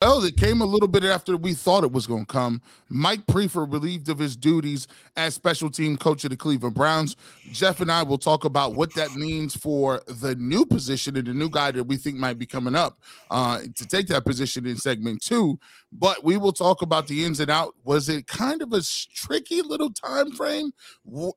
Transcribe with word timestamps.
Well, 0.00 0.22
it 0.22 0.36
came 0.36 0.60
a 0.60 0.64
little 0.64 0.86
bit 0.86 1.02
after 1.02 1.36
we 1.36 1.54
thought 1.54 1.82
it 1.82 1.90
was 1.90 2.06
going 2.06 2.24
to 2.24 2.32
come. 2.32 2.62
Mike 2.88 3.26
Priefer 3.26 3.70
relieved 3.70 4.08
of 4.08 4.20
his 4.20 4.36
duties 4.36 4.86
as 5.16 5.34
special 5.34 5.70
team 5.70 5.96
coach 5.96 6.22
of 6.22 6.30
the 6.30 6.36
Cleveland 6.36 6.76
Browns. 6.76 7.16
Jeff 7.50 7.80
and 7.80 7.90
I 7.90 8.04
will 8.04 8.16
talk 8.16 8.44
about 8.44 8.76
what 8.76 8.94
that 8.94 9.16
means 9.16 9.56
for 9.56 10.00
the 10.06 10.36
new 10.36 10.64
position 10.64 11.16
and 11.16 11.26
the 11.26 11.34
new 11.34 11.50
guy 11.50 11.72
that 11.72 11.82
we 11.82 11.96
think 11.96 12.14
might 12.14 12.38
be 12.38 12.46
coming 12.46 12.76
up 12.76 13.00
uh, 13.32 13.58
to 13.74 13.86
take 13.88 14.06
that 14.06 14.24
position 14.24 14.66
in 14.66 14.76
segment 14.76 15.20
two. 15.20 15.58
But 15.90 16.22
we 16.22 16.36
will 16.36 16.52
talk 16.52 16.80
about 16.80 17.08
the 17.08 17.24
ins 17.24 17.40
and 17.40 17.50
out. 17.50 17.74
Was 17.82 18.08
it 18.08 18.28
kind 18.28 18.62
of 18.62 18.72
a 18.72 18.82
tricky 19.12 19.62
little 19.62 19.90
time 19.90 20.30
frame? 20.30 20.70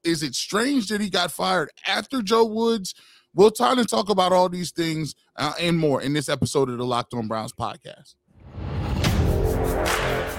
Is 0.03 0.21
it 0.21 0.35
strange 0.35 0.87
that 0.89 1.01
he 1.01 1.09
got 1.09 1.31
fired 1.31 1.71
after 1.87 2.21
Joe 2.21 2.45
Woods? 2.45 2.93
We'll 3.33 3.49
try 3.49 3.73
to 3.73 3.85
talk 3.85 4.09
about 4.11 4.33
all 4.33 4.49
these 4.49 4.69
things 4.69 5.15
uh, 5.35 5.53
and 5.59 5.79
more 5.79 5.99
in 5.99 6.13
this 6.13 6.29
episode 6.29 6.69
of 6.69 6.77
the 6.77 6.85
Locked 6.85 7.15
On 7.15 7.27
Browns 7.27 7.53
podcast. 7.53 8.13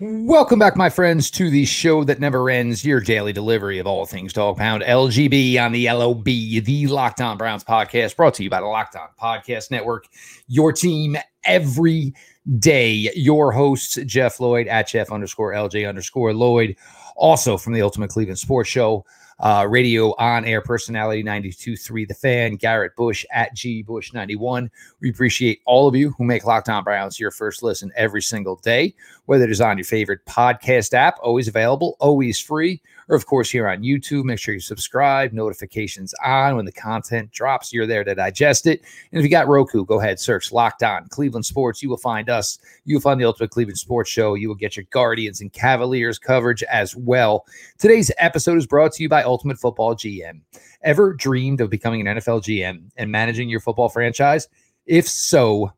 Welcome 0.00 0.60
back, 0.60 0.76
my 0.76 0.90
friends, 0.90 1.28
to 1.32 1.50
the 1.50 1.64
show 1.64 2.04
that 2.04 2.20
never 2.20 2.48
ends, 2.48 2.84
your 2.84 3.00
daily 3.00 3.32
delivery 3.32 3.80
of 3.80 3.86
all 3.88 4.06
things 4.06 4.32
dog 4.32 4.56
pound 4.56 4.84
LGB 4.84 5.60
on 5.60 5.72
the 5.72 5.90
LOB, 5.90 6.22
the 6.24 6.86
Locked 6.86 7.20
On 7.20 7.36
Browns 7.36 7.64
podcast, 7.64 8.14
brought 8.14 8.34
to 8.34 8.44
you 8.44 8.50
by 8.50 8.60
the 8.60 8.66
Locked 8.66 8.94
On 8.94 9.08
Podcast 9.20 9.72
Network. 9.72 10.06
Your 10.46 10.72
team 10.72 11.16
every 11.42 12.14
day. 12.60 13.10
Your 13.16 13.50
hosts, 13.50 13.98
Jeff 14.06 14.38
Lloyd 14.38 14.68
at 14.68 14.86
Jeff 14.86 15.10
underscore 15.10 15.52
LJ 15.52 15.88
underscore 15.88 16.32
Lloyd, 16.32 16.76
also 17.16 17.56
from 17.56 17.72
the 17.72 17.82
Ultimate 17.82 18.10
Cleveland 18.10 18.38
Sports 18.38 18.70
Show 18.70 19.04
uh, 19.40 19.66
radio 19.68 20.14
on 20.18 20.44
air 20.44 20.60
personality 20.60 21.22
92.3 21.22 22.08
The 22.08 22.14
Fan, 22.14 22.56
Garrett 22.56 22.96
Bush 22.96 23.24
at 23.32 23.54
G 23.54 23.82
Bush 23.82 24.12
91. 24.12 24.70
We 25.00 25.10
appreciate 25.10 25.60
all 25.64 25.86
of 25.86 25.94
you 25.94 26.10
who 26.18 26.24
make 26.24 26.44
Locked 26.44 26.68
On 26.68 26.82
Browns 26.82 27.20
your 27.20 27.30
first 27.30 27.62
listen 27.62 27.92
every 27.96 28.22
single 28.22 28.56
day, 28.56 28.94
whether 29.26 29.44
it 29.44 29.50
is 29.50 29.60
on 29.60 29.78
your 29.78 29.84
favorite 29.84 30.24
podcast 30.26 30.94
app, 30.94 31.18
always 31.22 31.48
available, 31.48 31.96
always 32.00 32.40
free, 32.40 32.80
or 33.08 33.16
of 33.16 33.26
course 33.26 33.50
here 33.50 33.68
on 33.68 33.82
YouTube. 33.82 34.24
Make 34.24 34.38
sure 34.38 34.54
you 34.54 34.60
subscribe, 34.60 35.32
notifications 35.32 36.14
on 36.24 36.56
when 36.56 36.64
the 36.64 36.72
content 36.72 37.30
drops. 37.30 37.72
You're 37.72 37.86
there 37.86 38.04
to 38.04 38.14
digest 38.14 38.66
it. 38.66 38.82
And 39.12 39.18
if 39.18 39.24
you 39.24 39.30
got 39.30 39.48
Roku, 39.48 39.84
go 39.84 40.00
ahead, 40.00 40.20
search 40.20 40.52
Locked 40.52 40.82
On 40.82 41.08
Cleveland 41.08 41.46
Sports. 41.46 41.82
You 41.82 41.88
will 41.88 41.96
find 41.96 42.28
us. 42.28 42.58
You 42.84 42.96
will 42.96 43.02
find 43.02 43.20
the 43.20 43.24
Ultimate 43.24 43.50
Cleveland 43.50 43.78
Sports 43.78 44.10
Show. 44.10 44.34
You 44.34 44.48
will 44.48 44.54
get 44.54 44.76
your 44.76 44.84
Guardians 44.90 45.40
and 45.40 45.52
Cavaliers 45.52 46.18
coverage 46.18 46.62
as 46.64 46.94
well. 46.94 47.46
Today's 47.78 48.10
episode 48.18 48.58
is 48.58 48.66
brought 48.66 48.92
to 48.92 49.02
you 49.02 49.08
by 49.08 49.22
Ultimate 49.22 49.58
Football 49.58 49.94
GM. 49.94 50.40
Ever 50.82 51.14
dreamed 51.14 51.60
of 51.60 51.70
becoming 51.70 52.06
an 52.06 52.18
NFL 52.18 52.42
GM 52.42 52.90
and 52.96 53.10
managing 53.10 53.48
your 53.48 53.60
football 53.60 53.88
franchise? 53.88 54.48
If 54.86 55.08
so, 55.08 55.72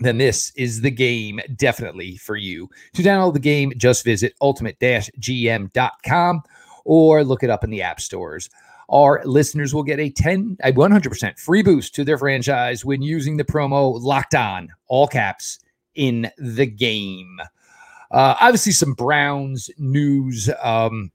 then 0.00 0.18
this 0.18 0.52
is 0.56 0.80
the 0.80 0.90
game 0.90 1.40
definitely 1.56 2.16
for 2.16 2.36
you. 2.36 2.68
To 2.94 3.02
download 3.02 3.34
the 3.34 3.40
game, 3.40 3.72
just 3.76 4.04
visit 4.04 4.34
ultimate-gm.com 4.40 6.42
or 6.84 7.24
look 7.24 7.42
it 7.42 7.50
up 7.50 7.64
in 7.64 7.70
the 7.70 7.82
app 7.82 8.00
stores. 8.00 8.50
Our 8.88 9.22
listeners 9.24 9.72
will 9.72 9.84
get 9.84 10.00
a 10.00 10.10
10 10.10 10.58
a 10.64 10.72
100% 10.72 11.38
free 11.38 11.62
boost 11.62 11.94
to 11.94 12.04
their 12.04 12.18
franchise 12.18 12.84
when 12.84 13.02
using 13.02 13.36
the 13.36 13.44
promo 13.44 14.00
locked 14.00 14.34
on 14.34 14.68
all 14.88 15.06
caps 15.06 15.60
in 15.94 16.30
the 16.38 16.66
game. 16.66 17.38
Uh, 18.10 18.34
obviously 18.40 18.72
some 18.72 18.94
Browns 18.94 19.70
news 19.78 20.50
um, 20.62 21.12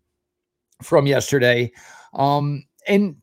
from 0.82 1.06
yesterday. 1.06 1.72
Um, 2.14 2.64
and 2.88 3.18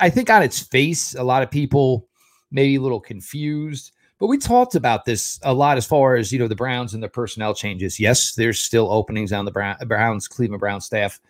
I 0.00 0.10
think 0.10 0.30
on 0.30 0.42
its 0.42 0.58
face, 0.58 1.14
a 1.14 1.22
lot 1.22 1.44
of 1.44 1.50
people 1.50 2.08
maybe 2.50 2.76
a 2.76 2.80
little 2.80 3.00
confused. 3.00 3.92
But 4.18 4.28
we 4.28 4.38
talked 4.38 4.76
about 4.76 5.04
this 5.04 5.40
a 5.42 5.52
lot 5.52 5.76
as 5.76 5.86
far 5.86 6.14
as 6.14 6.32
you 6.32 6.38
know 6.38 6.46
the 6.46 6.54
Browns 6.54 6.94
and 6.94 7.02
the 7.02 7.08
personnel 7.08 7.54
changes. 7.54 7.98
Yes, 7.98 8.34
there's 8.34 8.60
still 8.60 8.90
openings 8.90 9.32
on 9.32 9.44
the 9.44 9.76
Browns, 9.84 10.28
Cleveland 10.28 10.60
Brown 10.60 10.80
staff. 10.80 11.20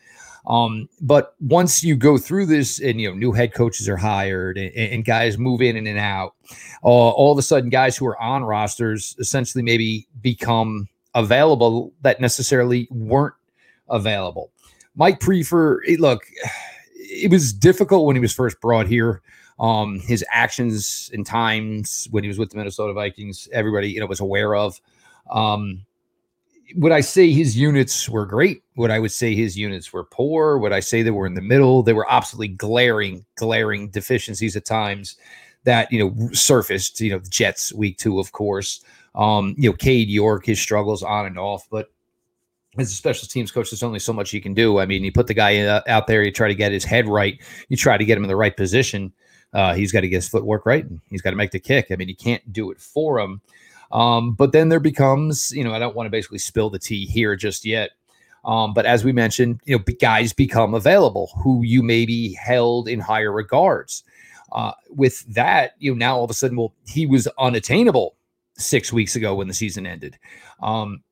Um, 0.47 0.89
but 1.01 1.35
once 1.41 1.85
you 1.85 1.95
go 1.95 2.19
through 2.19 2.47
this 2.47 2.81
and 2.81 3.01
you 3.01 3.09
know 3.09 3.17
new 3.17 3.33
head 3.33 3.55
coaches 3.55 3.89
are 3.89 3.97
hired 3.97 4.59
and, 4.59 4.75
and 4.75 5.05
guys 5.05 5.39
move 5.39 5.63
in 5.63 5.77
and, 5.77 5.99
out, 5.99 6.35
uh, 6.83 6.89
all 6.89 7.33
of 7.33 7.39
a 7.39 7.43
sudden 7.43 7.71
guys 7.71 7.97
who 7.97 8.07
are 8.07 8.21
on 8.21 8.45
rosters 8.45 9.15
essentially 9.19 9.63
maybe 9.63 10.09
become 10.21 10.89
available 11.15 11.93
that 12.03 12.21
necessarily 12.21 12.89
weren't 12.91 13.35
available. 13.89 14.51
Mike 14.97 15.21
Priefer, 15.21 15.79
look, 15.99 16.23
it 16.95 17.31
was 17.31 17.53
difficult 17.53 18.07
when 18.07 18.17
he 18.17 18.21
was 18.21 18.33
first 18.33 18.61
brought 18.61 18.87
here. 18.87 19.23
Um, 19.61 20.01
his 20.01 20.25
actions 20.31 21.11
and 21.13 21.25
times 21.25 22.09
when 22.11 22.25
he 22.25 22.29
was 22.29 22.39
with 22.39 22.51
the 22.51 22.57
Minnesota 22.57 22.93
Vikings, 22.95 23.49
everybody 23.53 23.91
you 23.91 24.01
know 24.01 24.07
was 24.07 24.21
aware 24.21 24.57
of. 24.57 24.81
Um, 25.31 25.85
would 26.77 26.93
I 26.93 27.01
say 27.01 27.31
his 27.31 27.57
units 27.57 28.09
were 28.09 28.27
great? 28.27 28.63
Would 28.77 28.91
I 28.91 28.99
would 28.99 29.13
say 29.13 29.35
his 29.35 29.57
units 29.57 29.93
were 29.93 30.05
poor? 30.05 30.59
Would 30.59 30.73
I 30.73 30.81
say 30.81 31.03
they 31.03 31.11
were 31.11 31.27
in 31.27 31.35
the 31.35 31.41
middle? 31.41 31.83
They 31.83 31.93
were 31.93 32.11
absolutely 32.11 32.49
glaring, 32.49 33.25
glaring 33.37 33.89
deficiencies 33.89 34.57
at 34.57 34.65
times 34.65 35.17
that 35.65 35.91
you 35.93 35.99
know 35.99 36.33
surfaced. 36.33 37.01
You 37.01 37.13
know, 37.13 37.19
the 37.19 37.31
Jets 37.31 37.73
week 37.73 37.99
two, 37.99 38.19
of 38.19 38.33
course. 38.33 38.85
Um, 39.15 39.55
you 39.59 39.69
know, 39.69 39.77
Cade 39.77 40.09
York, 40.09 40.47
his 40.47 40.61
struggles 40.61 41.03
on 41.03 41.27
and 41.27 41.39
off, 41.39 41.67
but 41.71 41.91
as 42.79 42.91
a 42.91 42.95
special 42.95 43.29
teams 43.29 43.51
coach, 43.53 43.71
there's 43.71 43.83
only 43.83 43.99
so 43.99 44.13
much 44.13 44.33
you 44.33 44.41
can 44.41 44.55
do. 44.55 44.79
I 44.79 44.87
mean, 44.87 45.05
you 45.05 45.13
put 45.13 45.27
the 45.27 45.35
guy 45.35 45.61
uh, 45.61 45.83
out 45.87 46.07
there, 46.07 46.23
you 46.23 46.33
try 46.33 46.49
to 46.49 46.55
get 46.55 46.73
his 46.73 46.85
head 46.85 47.07
right, 47.07 47.39
you 47.69 47.77
try 47.77 47.99
to 47.99 48.05
get 48.05 48.17
him 48.17 48.25
in 48.25 48.29
the 48.29 48.37
right 48.37 48.57
position. 48.57 49.13
Uh, 49.53 49.75
he's 49.75 49.93
got 49.93 50.01
to 50.01 50.09
get 50.09 50.17
his 50.17 50.29
footwork 50.29 50.65
right, 50.65 50.85
and 50.87 50.99
he's 51.11 51.21
got 51.21 51.31
to 51.31 51.37
make 51.37 51.51
the 51.51 51.61
kick. 51.61 51.89
I 51.91 51.97
mean, 51.97 52.09
you 52.09 52.17
can't 52.17 52.53
do 52.53 52.71
it 52.71 52.81
for 52.81 53.21
him. 53.21 53.43
Um, 53.93 54.33
but 54.33 54.53
then 54.53 54.69
there 54.71 54.81
becomes, 54.81 55.53
you 55.53 55.63
know, 55.63 55.75
I 55.75 55.79
don't 55.79 55.95
want 55.95 56.07
to 56.07 56.11
basically 56.11 56.39
spill 56.39 56.71
the 56.71 56.79
tea 56.79 57.07
here 57.07 57.37
just 57.37 57.65
yet. 57.65 57.91
Um, 58.45 58.75
but 58.75 58.87
as 58.87 59.05
we 59.05 59.13
mentioned, 59.13 59.61
you 59.65 59.77
know, 59.77 59.85
guys 60.01 60.33
become 60.33 60.75
available 60.75 61.31
who 61.37 61.63
you 61.63 61.83
maybe 61.83 62.33
held 62.33 62.89
in 62.89 62.99
higher 62.99 63.31
regards. 63.31 64.03
Uh, 64.51 64.73
with 64.91 65.25
that, 65.33 65.73
you 65.79 65.93
know, 65.93 65.97
now 65.97 66.17
all 66.17 66.25
of 66.25 66.31
a 66.31 66.35
sudden, 66.35 66.57
well, 66.57 66.75
he 66.87 67.07
was 67.07 67.29
unattainable 67.39 68.17
six 68.59 68.93
weeks 68.93 69.17
ago 69.17 69.35
when 69.35 69.49
the 69.49 69.55
season 69.55 69.87
ended. 69.87 70.19
Um, 70.63 71.03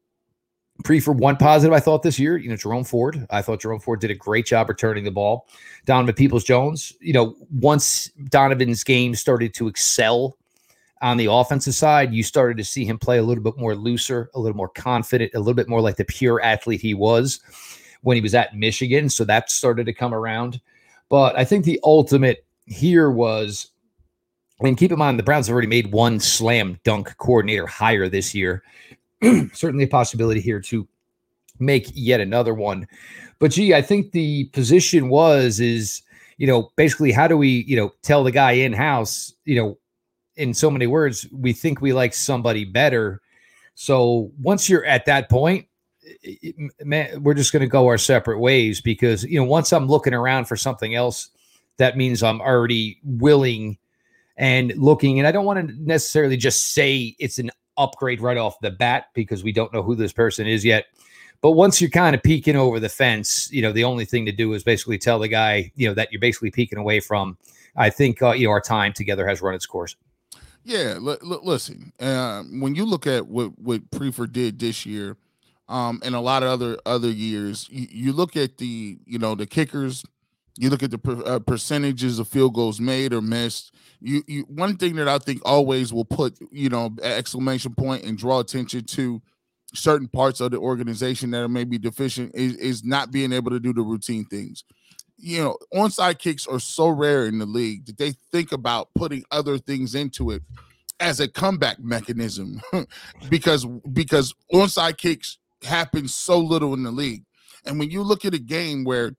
for 1.00 1.12
one 1.12 1.36
positive 1.36 1.74
I 1.74 1.80
thought 1.80 2.02
this 2.02 2.18
year, 2.18 2.38
you 2.38 2.48
know, 2.48 2.56
Jerome 2.56 2.84
Ford. 2.84 3.26
I 3.30 3.42
thought 3.42 3.60
Jerome 3.60 3.80
Ford 3.80 4.00
did 4.00 4.10
a 4.10 4.14
great 4.14 4.46
job 4.46 4.68
returning 4.68 5.04
the 5.04 5.10
ball. 5.10 5.46
Donovan 5.84 6.14
Peoples 6.14 6.44
Jones, 6.44 6.94
you 7.00 7.12
know, 7.12 7.36
once 7.50 8.10
Donovan's 8.28 8.82
game 8.82 9.14
started 9.14 9.52
to 9.54 9.68
excel 9.68 10.36
on 11.02 11.16
the 11.16 11.30
offensive 11.30 11.74
side, 11.74 12.12
you 12.12 12.22
started 12.22 12.56
to 12.58 12.64
see 12.64 12.84
him 12.84 12.98
play 12.98 13.18
a 13.18 13.22
little 13.22 13.42
bit 13.42 13.56
more 13.56 13.74
looser, 13.74 14.30
a 14.34 14.40
little 14.40 14.56
more 14.56 14.68
confident, 14.68 15.32
a 15.34 15.38
little 15.38 15.54
bit 15.54 15.68
more 15.68 15.80
like 15.80 15.96
the 15.96 16.04
pure 16.04 16.42
athlete 16.42 16.80
he 16.80 16.94
was 16.94 17.40
when 18.02 18.16
he 18.16 18.20
was 18.20 18.34
at 18.34 18.56
Michigan. 18.56 19.08
So 19.08 19.24
that 19.24 19.50
started 19.50 19.86
to 19.86 19.94
come 19.94 20.12
around. 20.12 20.60
But 21.08 21.36
I 21.36 21.44
think 21.44 21.64
the 21.64 21.80
ultimate 21.84 22.44
here 22.66 23.10
was, 23.10 23.70
I 24.60 24.64
mean, 24.64 24.76
keep 24.76 24.92
in 24.92 24.98
mind, 24.98 25.18
the 25.18 25.24
Browns 25.24 25.46
have 25.46 25.54
already 25.54 25.68
made 25.68 25.90
one 25.90 26.20
slam 26.20 26.78
dunk 26.84 27.16
coordinator 27.16 27.66
hire 27.66 28.08
this 28.08 28.34
year. 28.34 28.62
Certainly 29.52 29.84
a 29.84 29.88
possibility 29.88 30.40
here 30.40 30.60
to 30.60 30.86
make 31.58 31.90
yet 31.94 32.20
another 32.20 32.54
one. 32.54 32.86
But 33.38 33.52
gee, 33.52 33.74
I 33.74 33.80
think 33.80 34.12
the 34.12 34.44
position 34.46 35.08
was, 35.08 35.60
is, 35.60 36.02
you 36.36 36.46
know, 36.46 36.70
basically 36.76 37.10
how 37.10 37.26
do 37.26 37.36
we, 37.36 37.64
you 37.66 37.76
know, 37.76 37.92
tell 38.02 38.22
the 38.22 38.30
guy 38.30 38.52
in 38.52 38.72
house, 38.72 39.34
you 39.44 39.56
know, 39.56 39.78
in 40.36 40.54
so 40.54 40.70
many 40.70 40.86
words, 40.86 41.26
we 41.32 41.52
think 41.52 41.80
we 41.80 41.92
like 41.92 42.14
somebody 42.14 42.64
better. 42.64 43.20
So 43.74 44.30
once 44.40 44.68
you're 44.68 44.84
at 44.84 45.06
that 45.06 45.28
point, 45.30 45.66
it, 46.02 46.54
man, 46.84 47.22
we're 47.22 47.34
just 47.34 47.52
going 47.52 47.60
to 47.60 47.68
go 47.68 47.86
our 47.86 47.98
separate 47.98 48.38
ways 48.38 48.80
because 48.80 49.24
you 49.24 49.38
know 49.38 49.44
once 49.44 49.72
I'm 49.72 49.86
looking 49.86 50.14
around 50.14 50.46
for 50.46 50.56
something 50.56 50.94
else, 50.94 51.30
that 51.76 51.96
means 51.96 52.22
I'm 52.22 52.40
already 52.40 52.98
willing 53.04 53.78
and 54.36 54.72
looking. 54.76 55.18
And 55.18 55.28
I 55.28 55.32
don't 55.32 55.44
want 55.44 55.68
to 55.68 55.74
necessarily 55.82 56.36
just 56.36 56.72
say 56.72 57.14
it's 57.18 57.38
an 57.38 57.50
upgrade 57.76 58.20
right 58.20 58.36
off 58.36 58.60
the 58.60 58.70
bat 58.70 59.06
because 59.14 59.44
we 59.44 59.52
don't 59.52 59.72
know 59.72 59.82
who 59.82 59.94
this 59.94 60.12
person 60.12 60.46
is 60.46 60.64
yet. 60.64 60.86
But 61.42 61.52
once 61.52 61.80
you're 61.80 61.90
kind 61.90 62.14
of 62.14 62.22
peeking 62.22 62.56
over 62.56 62.78
the 62.80 62.88
fence, 62.88 63.50
you 63.50 63.62
know, 63.62 63.72
the 63.72 63.84
only 63.84 64.04
thing 64.04 64.26
to 64.26 64.32
do 64.32 64.52
is 64.52 64.62
basically 64.62 64.98
tell 64.98 65.18
the 65.18 65.28
guy, 65.28 65.72
you 65.74 65.88
know, 65.88 65.94
that 65.94 66.12
you're 66.12 66.20
basically 66.20 66.50
peeking 66.50 66.78
away 66.78 67.00
from. 67.00 67.38
I 67.76 67.88
think, 67.88 68.20
uh, 68.20 68.32
you 68.32 68.46
know, 68.46 68.50
our 68.50 68.60
time 68.60 68.92
together 68.92 69.26
has 69.26 69.40
run 69.40 69.54
its 69.54 69.64
course. 69.64 69.96
Yeah, 70.64 70.94
l- 70.98 71.10
l- 71.10 71.40
listen. 71.42 71.92
Uh, 71.98 72.42
when 72.60 72.74
you 72.74 72.84
look 72.84 73.06
at 73.06 73.26
what 73.26 73.58
what 73.58 73.90
Priefer 73.90 74.30
did 74.30 74.58
this 74.58 74.84
year, 74.84 75.16
um, 75.68 76.00
and 76.04 76.14
a 76.14 76.20
lot 76.20 76.42
of 76.42 76.50
other 76.50 76.78
other 76.84 77.10
years, 77.10 77.66
you, 77.70 77.86
you 77.90 78.12
look 78.12 78.36
at 78.36 78.58
the 78.58 78.98
you 79.06 79.18
know 79.18 79.34
the 79.34 79.46
kickers, 79.46 80.04
You 80.58 80.70
look 80.70 80.82
at 80.84 80.92
the 80.92 80.98
per, 80.98 81.22
uh, 81.26 81.40
percentages 81.40 82.18
of 82.20 82.28
field 82.28 82.54
goals 82.54 82.80
made 82.80 83.14
or 83.14 83.22
missed. 83.22 83.74
You, 84.00 84.22
you 84.28 84.42
one 84.44 84.76
thing 84.78 84.96
that 84.96 85.08
I 85.08 85.18
think 85.18 85.42
always 85.46 85.92
will 85.92 86.06
put 86.06 86.38
you 86.52 86.70
know 86.70 86.90
exclamation 87.02 87.74
point 87.74 88.04
and 88.04 88.18
draw 88.18 88.40
attention 88.40 88.84
to 88.86 89.22
certain 89.74 90.08
parts 90.08 90.40
of 90.40 90.52
the 90.52 90.58
organization 90.58 91.30
that 91.32 91.42
are 91.42 91.48
maybe 91.48 91.78
deficient 91.78 92.32
is, 92.34 92.56
is 92.56 92.84
not 92.84 93.12
being 93.12 93.32
able 93.32 93.50
to 93.52 93.60
do 93.60 93.72
the 93.74 93.82
routine 93.82 94.24
things. 94.26 94.64
You 95.22 95.42
know, 95.42 95.58
onside 95.74 96.18
kicks 96.18 96.46
are 96.46 96.60
so 96.60 96.88
rare 96.88 97.26
in 97.26 97.38
the 97.38 97.46
league 97.46 97.86
that 97.86 97.98
they 97.98 98.12
think 98.32 98.52
about 98.52 98.88
putting 98.94 99.24
other 99.30 99.58
things 99.58 99.94
into 99.94 100.30
it 100.30 100.42
as 100.98 101.20
a 101.20 101.28
comeback 101.28 101.78
mechanism 101.80 102.60
because 103.28 103.66
because 103.92 104.34
onside 104.52 104.98
kicks 104.98 105.38
happen 105.62 106.08
so 106.08 106.38
little 106.38 106.74
in 106.74 106.82
the 106.82 106.90
league. 106.90 107.24
And 107.64 107.78
when 107.78 107.90
you 107.90 108.02
look 108.02 108.24
at 108.24 108.34
a 108.34 108.38
game 108.38 108.84
where 108.84 109.12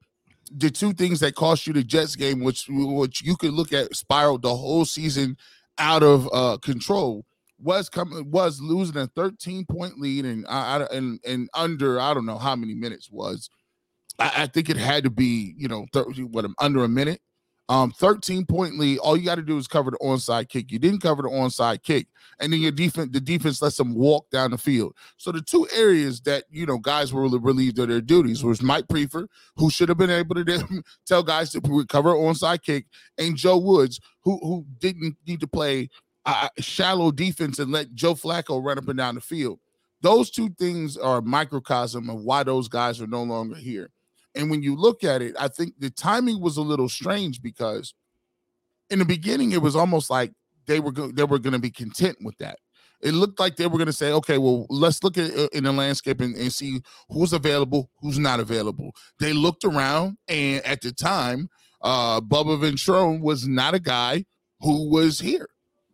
the 0.55 0.69
two 0.69 0.93
things 0.93 1.19
that 1.21 1.35
cost 1.35 1.67
you 1.67 1.73
the 1.73 1.83
Jets 1.83 2.15
game, 2.15 2.41
which 2.41 2.65
which 2.69 3.21
you 3.21 3.35
could 3.35 3.53
look 3.53 3.73
at 3.73 3.95
spiraled 3.95 4.41
the 4.41 4.55
whole 4.55 4.85
season 4.85 5.37
out 5.77 6.03
of 6.03 6.27
uh, 6.33 6.57
control, 6.57 7.25
was 7.59 7.89
coming 7.89 8.29
was 8.29 8.59
losing 8.59 8.97
a 8.97 9.07
13 9.07 9.65
point 9.65 9.99
lead 9.99 10.25
and 10.25 10.45
I, 10.47 10.85
and 10.91 11.19
and 11.25 11.49
under 11.53 11.99
I 11.99 12.13
don't 12.13 12.25
know 12.25 12.37
how 12.37 12.55
many 12.55 12.73
minutes 12.73 13.09
was. 13.11 13.49
I, 14.19 14.43
I 14.43 14.47
think 14.47 14.69
it 14.69 14.77
had 14.77 15.03
to 15.03 15.09
be 15.09 15.53
you 15.57 15.67
know 15.67 15.85
30, 15.93 16.23
what 16.23 16.45
under 16.59 16.83
a 16.83 16.89
minute. 16.89 17.21
Um, 17.69 17.91
13 17.91 18.45
point 18.45 18.77
lead. 18.77 18.97
All 18.97 19.15
you 19.15 19.23
got 19.23 19.35
to 19.35 19.43
do 19.43 19.57
is 19.57 19.65
cover 19.65 19.91
the 19.91 19.97
onside 19.99 20.49
kick. 20.49 20.73
You 20.73 20.79
didn't 20.79 20.99
cover 20.99 21.21
the 21.21 21.29
onside 21.29 21.83
kick, 21.83 22.07
and 22.39 22.51
then 22.51 22.59
your 22.59 22.73
defense, 22.73 23.11
the 23.13 23.21
defense 23.21 23.61
lets 23.61 23.77
them 23.77 23.95
walk 23.95 24.29
down 24.29 24.51
the 24.51 24.57
field. 24.57 24.93
So 25.15 25.31
the 25.31 25.41
two 25.41 25.65
areas 25.73 26.19
that 26.21 26.43
you 26.49 26.65
know 26.65 26.77
guys 26.79 27.13
were 27.13 27.29
relieved 27.29 27.79
of 27.79 27.87
their 27.87 28.01
duties 28.01 28.43
was 28.43 28.61
Mike 28.61 28.87
Priefer, 28.87 29.27
who 29.55 29.69
should 29.69 29.87
have 29.87 29.97
been 29.97 30.09
able 30.09 30.35
to 30.35 30.83
tell 31.05 31.23
guys 31.23 31.51
to 31.51 31.61
cover 31.87 32.13
onside 32.13 32.61
kick, 32.61 32.87
and 33.17 33.37
Joe 33.37 33.57
Woods, 33.57 34.01
who 34.23 34.37
who 34.39 34.65
didn't 34.79 35.15
need 35.25 35.39
to 35.39 35.47
play 35.47 35.87
uh, 36.25 36.49
shallow 36.59 37.11
defense 37.11 37.59
and 37.59 37.71
let 37.71 37.93
Joe 37.93 38.15
Flacco 38.15 38.63
run 38.63 38.77
up 38.77 38.87
and 38.87 38.97
down 38.97 39.15
the 39.15 39.21
field. 39.21 39.59
Those 40.01 40.31
two 40.31 40.49
things 40.57 40.97
are 40.97 41.21
microcosm 41.21 42.09
of 42.09 42.21
why 42.21 42.43
those 42.43 42.67
guys 42.67 43.01
are 43.01 43.07
no 43.07 43.23
longer 43.23 43.55
here. 43.55 43.91
And 44.35 44.49
when 44.49 44.63
you 44.63 44.75
look 44.75 45.03
at 45.03 45.21
it, 45.21 45.35
I 45.39 45.47
think 45.47 45.73
the 45.79 45.89
timing 45.89 46.41
was 46.41 46.57
a 46.57 46.61
little 46.61 46.89
strange 46.89 47.41
because 47.41 47.93
in 48.89 48.99
the 48.99 49.05
beginning 49.05 49.51
it 49.51 49.61
was 49.61 49.75
almost 49.75 50.09
like 50.09 50.33
they 50.67 50.79
were 50.79 50.91
go- 50.91 51.11
they 51.11 51.23
were 51.23 51.39
going 51.39 51.53
to 51.53 51.59
be 51.59 51.71
content 51.71 52.17
with 52.21 52.37
that. 52.37 52.59
It 53.01 53.13
looked 53.13 53.39
like 53.39 53.55
they 53.55 53.65
were 53.65 53.77
going 53.77 53.87
to 53.87 53.93
say, 53.93 54.11
okay, 54.11 54.37
well, 54.37 54.67
let's 54.69 55.03
look 55.03 55.17
at 55.17 55.35
uh, 55.35 55.47
in 55.53 55.63
the 55.63 55.71
landscape 55.71 56.21
and, 56.21 56.35
and 56.35 56.53
see 56.53 56.81
who's 57.09 57.33
available, 57.33 57.89
who's 57.99 58.19
not 58.19 58.39
available. 58.39 58.93
They 59.19 59.33
looked 59.33 59.63
around, 59.63 60.17
and 60.27 60.63
at 60.65 60.81
the 60.81 60.91
time, 60.91 61.49
uh, 61.81 62.21
Bubba 62.21 62.59
Ventrone 62.59 63.21
was 63.21 63.47
not 63.47 63.73
a 63.73 63.79
guy 63.79 64.25
who 64.59 64.87
was 64.89 65.19
here. 65.19 65.47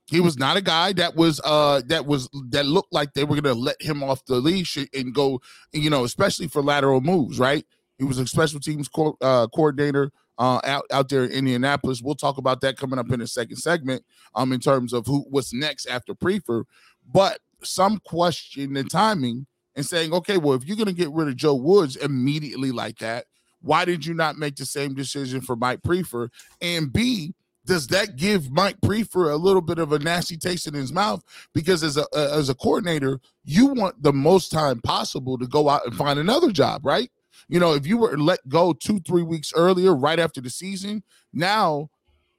He 0.07 0.19
was 0.22 0.38
not 0.38 0.56
a 0.56 0.62
guy 0.62 0.94
that 0.94 1.16
was 1.16 1.42
uh 1.44 1.81
that 1.88 2.06
was 2.06 2.30
that 2.50 2.66
looked 2.66 2.94
like 2.94 3.13
they 3.13 3.25
were 3.25 3.36
gonna 3.36 3.54
let 3.54 3.81
him 3.81 4.01
off 4.01 4.24
the 4.25 4.36
leash 4.36 4.78
and 4.78 5.13
go, 5.13 5.42
you 5.74 5.89
know, 5.89 6.06
especially 6.06 6.48
for 6.48 6.62
lateral 6.62 7.01
moves, 7.01 7.39
right? 7.39 7.66
He 7.97 8.03
was 8.03 8.19
a 8.19 8.27
special 8.27 8.59
teams 8.59 8.88
co- 8.88 9.17
uh, 9.21 9.47
coordinator 9.47 10.11
uh, 10.38 10.59
out 10.63 10.85
out 10.91 11.09
there 11.09 11.23
in 11.25 11.31
Indianapolis. 11.31 12.01
We'll 12.01 12.15
talk 12.15 12.38
about 12.38 12.61
that 12.61 12.77
coming 12.77 12.99
up 12.99 13.11
in 13.11 13.19
the 13.19 13.27
second 13.27 13.57
segment. 13.57 14.03
Um, 14.35 14.53
in 14.53 14.59
terms 14.59 14.94
of 14.94 15.05
who 15.05 15.25
what's 15.29 15.53
next 15.53 15.88
after 15.88 16.13
Priefer, 16.13 16.65
but 17.11 17.39
some 17.63 17.99
question 18.05 18.73
the 18.73 18.83
timing 18.83 19.47
and 19.75 19.85
saying, 19.85 20.13
okay, 20.13 20.38
well, 20.38 20.55
if 20.55 20.65
you're 20.65 20.77
gonna 20.77 20.94
get 20.94 21.11
rid 21.11 21.27
of 21.27 21.35
Joe 21.35 21.55
Woods 21.55 21.95
immediately 21.95 22.71
like 22.71 22.99
that, 22.99 23.25
why 23.61 23.85
did 23.85 24.05
you 24.05 24.13
not 24.13 24.38
make 24.38 24.55
the 24.55 24.65
same 24.65 24.93
decision 24.93 25.41
for 25.41 25.55
Mike 25.55 25.81
Priefer? 25.81 26.29
And 26.61 26.91
B, 26.91 27.33
does 27.65 27.88
that 27.88 28.15
give 28.15 28.50
Mike 28.51 28.79
Priefer 28.81 29.31
a 29.31 29.35
little 29.35 29.61
bit 29.61 29.77
of 29.77 29.91
a 29.91 30.00
nasty 30.00 30.38
taste 30.38 30.67
in 30.67 30.73
his 30.73 30.93
mouth? 30.93 31.23
Because 31.53 31.83
as 31.83 31.97
a 31.97 32.05
as 32.13 32.50
a 32.50 32.55
coordinator, 32.55 33.19
you 33.43 33.67
want 33.67 34.01
the 34.01 34.13
most 34.13 34.51
time 34.51 34.79
possible 34.81 35.38
to 35.38 35.47
go 35.47 35.67
out 35.67 35.85
and 35.85 35.95
find 35.95 36.19
another 36.19 36.51
job, 36.51 36.85
right? 36.85 37.11
You 37.48 37.60
know, 37.60 37.74
if 37.74 37.86
you 37.86 37.98
were 37.98 38.18
let 38.18 38.48
go 38.48 38.74
two, 38.74 39.00
three 39.00 39.24
weeks 39.24 39.54
earlier, 39.56 39.95
right 39.95 40.19
after 40.19 40.42
the 40.42 40.50
season, 40.50 41.04
now 41.34 41.89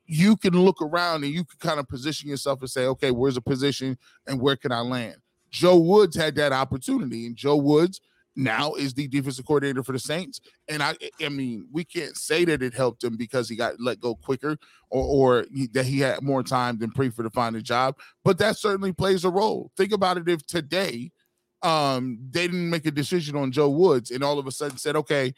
you 0.07 0.37
can 0.37 0.55
look 0.55 0.81
around 0.81 1.25
and 1.25 1.33
you 1.33 1.45
can 1.45 1.59
kind 1.61 1.79
of 1.79 1.89
position 1.89 2.29
yourself 2.29 2.61
and 2.61 2.71
say, 2.71 2.87
okay, 2.87 3.11
where's 3.11 3.37
a 3.37 3.43
position 3.43 3.99
and 4.27 4.41
where 4.41 4.57
can 4.57 4.73
I 4.73 4.81
land? 4.81 5.17
Joe 5.51 5.79
Woods 5.79 6.17
had 6.17 6.35
that 6.37 6.53
opportunity, 6.53 7.27
and 7.27 7.37
Joe 7.37 7.57
Woods 7.57 8.01
now 8.37 8.75
is 8.75 8.95
the 8.95 9.09
defensive 9.09 9.45
coordinator 9.45 9.83
for 9.83 9.93
the 9.93 9.99
Saints. 9.99 10.41
And 10.69 10.83
I, 10.83 10.95
I 11.21 11.29
mean, 11.29 11.67
we 11.73 11.85
can't 11.85 12.17
say 12.17 12.45
that 12.45 12.63
it 12.63 12.73
helped 12.73 13.03
him 13.03 13.17
because 13.17 13.49
he 13.49 13.57
got 13.57 13.81
let 13.81 14.01
go 14.01 14.15
quicker 14.15 14.57
or, 14.91 15.05
or 15.05 15.47
he, 15.53 15.67
that 15.69 15.87
he 15.87 15.99
had 15.99 16.23
more 16.23 16.43
time 16.43 16.79
than 16.79 16.93
Priefer 16.93 17.25
to 17.25 17.31
find 17.31 17.57
a 17.57 17.63
job, 17.63 17.97
but 18.25 18.39
that 18.39 18.57
certainly 18.57 18.93
plays 18.93 19.25
a 19.25 19.31
role. 19.31 19.73
Think 19.77 19.93
about 19.93 20.19
it 20.19 20.29
if 20.29 20.47
today 20.47 21.11
um, 21.63 22.19
they 22.31 22.47
didn't 22.47 22.71
make 22.71 22.87
a 22.87 22.91
decision 22.91 23.37
on 23.37 23.53
Joe 23.53 23.69
Woods 23.69 24.11
and 24.11 24.23
all 24.23 24.39
of 24.39 24.47
a 24.47 24.53
sudden 24.53 24.79
said, 24.79 24.97
okay, 24.97 25.35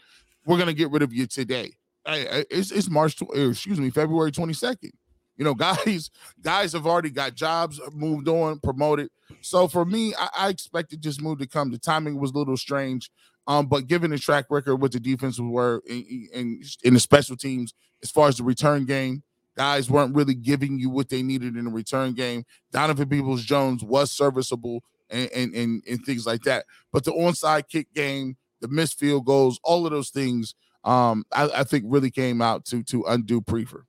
we're 0.47 0.59
to 0.65 0.75
get 0.75 0.91
rid 0.91 1.03
of 1.03 1.13
you 1.13 1.27
today. 1.27 1.73
It's, 2.07 2.71
it's 2.71 2.91
March, 2.91 3.21
excuse 3.35 3.81
me, 3.81 3.91
February 3.91 4.33
22nd. 4.33 4.91
You 5.37 5.45
know, 5.45 5.55
guys, 5.57 6.11
guys 6.41 6.73
have 6.73 6.87
already 6.87 7.11
got 7.11 7.35
jobs, 7.35 7.81
uh, 7.81 7.91
moved 7.93 8.29
on, 8.29 8.59
promoted. 8.61 9.09
So 9.41 9.69
for 9.69 9.85
me, 9.85 10.15
I, 10.19 10.29
I 10.37 10.49
expected 10.49 11.03
this 11.03 11.21
move 11.21 11.39
to 11.39 11.47
come. 11.47 11.71
The 11.71 11.79
timing 11.79 12.21
was 12.21 12.33
a 12.33 12.39
little 12.39 12.57
strange. 12.57 13.11
Um, 13.47 13.67
but 13.67 13.87
given 13.87 14.11
the 14.11 14.19
track 14.19 14.47
record, 14.51 14.77
what 14.77 14.93
the 14.93 15.01
defenses 15.01 15.41
were 15.41 15.83
in, 15.87 16.29
in, 16.33 16.63
in 16.85 16.95
the 16.95 17.01
special 17.01 17.37
teams, 17.37 17.75
as 18.03 18.11
far 18.11 18.29
as 18.29 18.37
the 18.37 18.45
return 18.45 18.85
game, 18.85 19.23
guys 19.57 19.91
weren't 19.91 20.15
really 20.15 20.35
giving 20.35 20.79
you 20.79 20.91
what 20.91 21.09
they 21.09 21.23
needed 21.23 21.57
in 21.57 21.65
the 21.65 21.71
return 21.71 22.13
game. 22.13 22.45
Donovan 22.71 23.09
Peoples 23.09 23.43
Jones 23.43 23.83
was 23.83 24.11
serviceable 24.11 24.83
and, 25.11 25.31
and, 25.33 25.55
and, 25.55 25.83
and 25.89 26.05
things 26.05 26.27
like 26.27 26.43
that. 26.43 26.65
But 26.93 27.05
the 27.05 27.13
onside 27.13 27.69
kick 27.69 27.93
game, 27.95 28.37
the 28.61 28.69
missed 28.69 28.99
field 28.99 29.27
goals, 29.27 29.61
all 29.63 29.87
of 29.87 29.93
those 29.93 30.11
things, 30.11 30.55
um, 30.85 31.25
I, 31.33 31.49
I 31.57 31.65
think 31.65 31.85
really 31.87 32.11
came 32.11 32.41
out 32.41 32.65
to 32.67 32.83
to 32.85 33.05
undo 33.05 33.41
Priefer. 33.41 33.83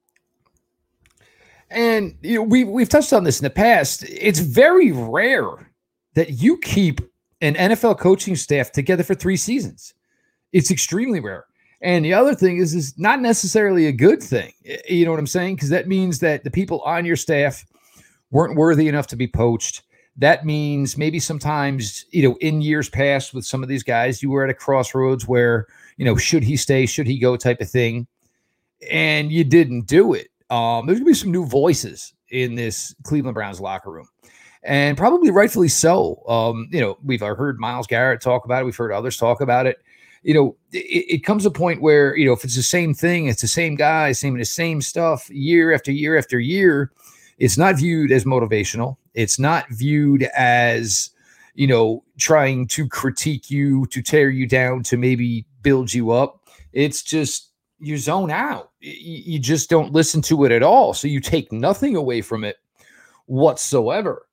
And 1.70 2.18
you 2.22 2.36
know, 2.36 2.44
we 2.44 2.64
we've 2.64 2.90
touched 2.90 3.14
on 3.14 3.24
this 3.24 3.40
in 3.40 3.44
the 3.44 3.50
past. 3.50 4.04
It's 4.10 4.40
very 4.40 4.92
rare 4.92 5.72
that 6.16 6.42
you 6.42 6.58
keep 6.58 7.00
an 7.40 7.56
NFL 7.56 8.00
coaching 8.00 8.36
staff 8.36 8.72
together 8.72 9.04
for 9.04 9.16
three 9.16 9.38
seasons. 9.38 9.94
It's 10.52 10.70
extremely 10.70 11.20
rare. 11.20 11.46
And 11.82 12.06
the 12.06 12.14
other 12.14 12.36
thing 12.36 12.58
is, 12.58 12.76
is 12.76 12.98
not 13.00 13.22
necessarily 13.22 13.88
a 13.88 13.92
good 13.92 14.22
thing. 14.22 14.54
You 14.88 15.06
know 15.06 15.12
what 15.12 15.20
I'm 15.20 15.26
saying? 15.28 15.56
Because 15.56 15.70
that 15.70 15.88
means 15.88 16.20
that 16.20 16.44
the 16.44 16.52
people 16.52 16.82
on 16.82 17.06
your 17.06 17.16
staff 17.16 17.66
weren't 18.30 18.56
worthy 18.56 18.88
enough 18.88 19.08
to 19.08 19.16
be 19.16 19.28
poached 19.28 19.82
that 20.18 20.46
means 20.46 20.98
maybe 20.98 21.20
sometimes, 21.20 22.06
you 22.12 22.28
know, 22.28 22.36
in 22.42 22.62
years 22.62 22.90
past 22.90 23.34
with 23.34 23.46
some 23.46 23.64
of 23.64 23.70
these 23.70 23.84
guys, 23.84 24.22
you 24.22 24.30
were 24.30 24.44
at 24.44 24.50
a 24.50 24.54
crossroads 24.54 25.28
where, 25.28 25.68
you 25.98 26.06
know, 26.06 26.16
should 26.18 26.44
he 26.44 26.58
stay, 26.58 26.86
should 26.86 27.08
he 27.08 27.18
go 27.18 27.38
type 27.38 27.62
of 27.62 27.70
thing. 27.70 28.08
And 28.92 29.32
you 29.32 29.44
didn't 29.44 29.88
do 29.88 30.14
it. 30.14 30.30
Um, 30.50 30.86
there's 30.86 31.00
gonna 31.00 31.10
be 31.10 31.14
some 31.14 31.32
new 31.32 31.46
voices 31.46 32.14
in 32.30 32.56
this 32.56 32.96
Cleveland 33.04 33.36
Browns 33.36 33.62
locker 33.62 33.92
room. 33.92 34.08
And 34.64 34.98
probably 34.98 35.32
rightfully 35.32 35.70
so. 35.70 36.22
Um, 36.28 36.68
you 36.72 36.82
know, 36.82 36.98
we've 37.04 37.22
heard 37.22 37.60
Myles 37.60 37.88
Garrett 37.88 38.22
talk 38.22 38.46
about 38.46 38.62
it, 38.62 38.66
we've 38.66 38.76
heard 38.76 38.92
others 38.92 39.18
talk 39.18 39.42
about 39.42 39.66
it. 39.66 39.78
You 40.24 40.36
know, 40.36 40.56
it, 40.72 41.16
it 41.16 41.24
comes 41.24 41.46
a 41.48 41.52
point 41.52 41.82
where, 41.82 42.16
you 42.16 42.26
know, 42.26 42.34
if 42.34 42.44
it's 42.44 42.56
the 42.56 42.62
same 42.62 42.94
thing, 42.94 43.26
it's 43.26 43.42
the 43.42 43.48
same 43.48 43.76
guy, 43.76 44.12
same 44.12 44.38
the 44.38 44.46
same 44.46 44.82
stuff 44.82 45.28
year 45.32 45.74
after 45.74 45.92
year 45.92 46.18
after 46.18 46.40
year, 46.40 46.92
it's 47.38 47.58
not 47.58 47.78
viewed 47.78 48.12
as 48.12 48.26
motivational 48.26 48.98
it's 49.14 49.40
not 49.40 49.70
viewed 49.70 50.24
as, 50.36 51.10
you 51.54 51.68
know, 51.68 52.04
trying 52.18 52.68
to 52.68 52.88
critique 52.88 53.50
you, 53.50 53.86
to 53.88 54.02
tear 54.02 54.30
you 54.30 54.48
down, 54.48 54.84
to 54.84 54.98
maybe 54.98 55.46
build 55.62 55.94
you 55.94 56.12
up. 56.12 56.48
It's 56.74 57.04
just 57.04 57.52
you 57.80 57.98
zone 57.98 58.32
out. 58.32 58.72
You 58.80 59.40
just 59.40 59.70
don't 59.70 59.92
listen 59.92 60.22
to 60.24 60.46
it 60.46 60.52
at 60.52 60.64
all. 60.64 60.94
So 60.94 61.08
you 61.08 61.20
take 61.20 61.52
nothing 61.52 61.96
away 61.96 62.22
from 62.22 62.44
it 62.44 62.58
whatsoever. 63.26 64.28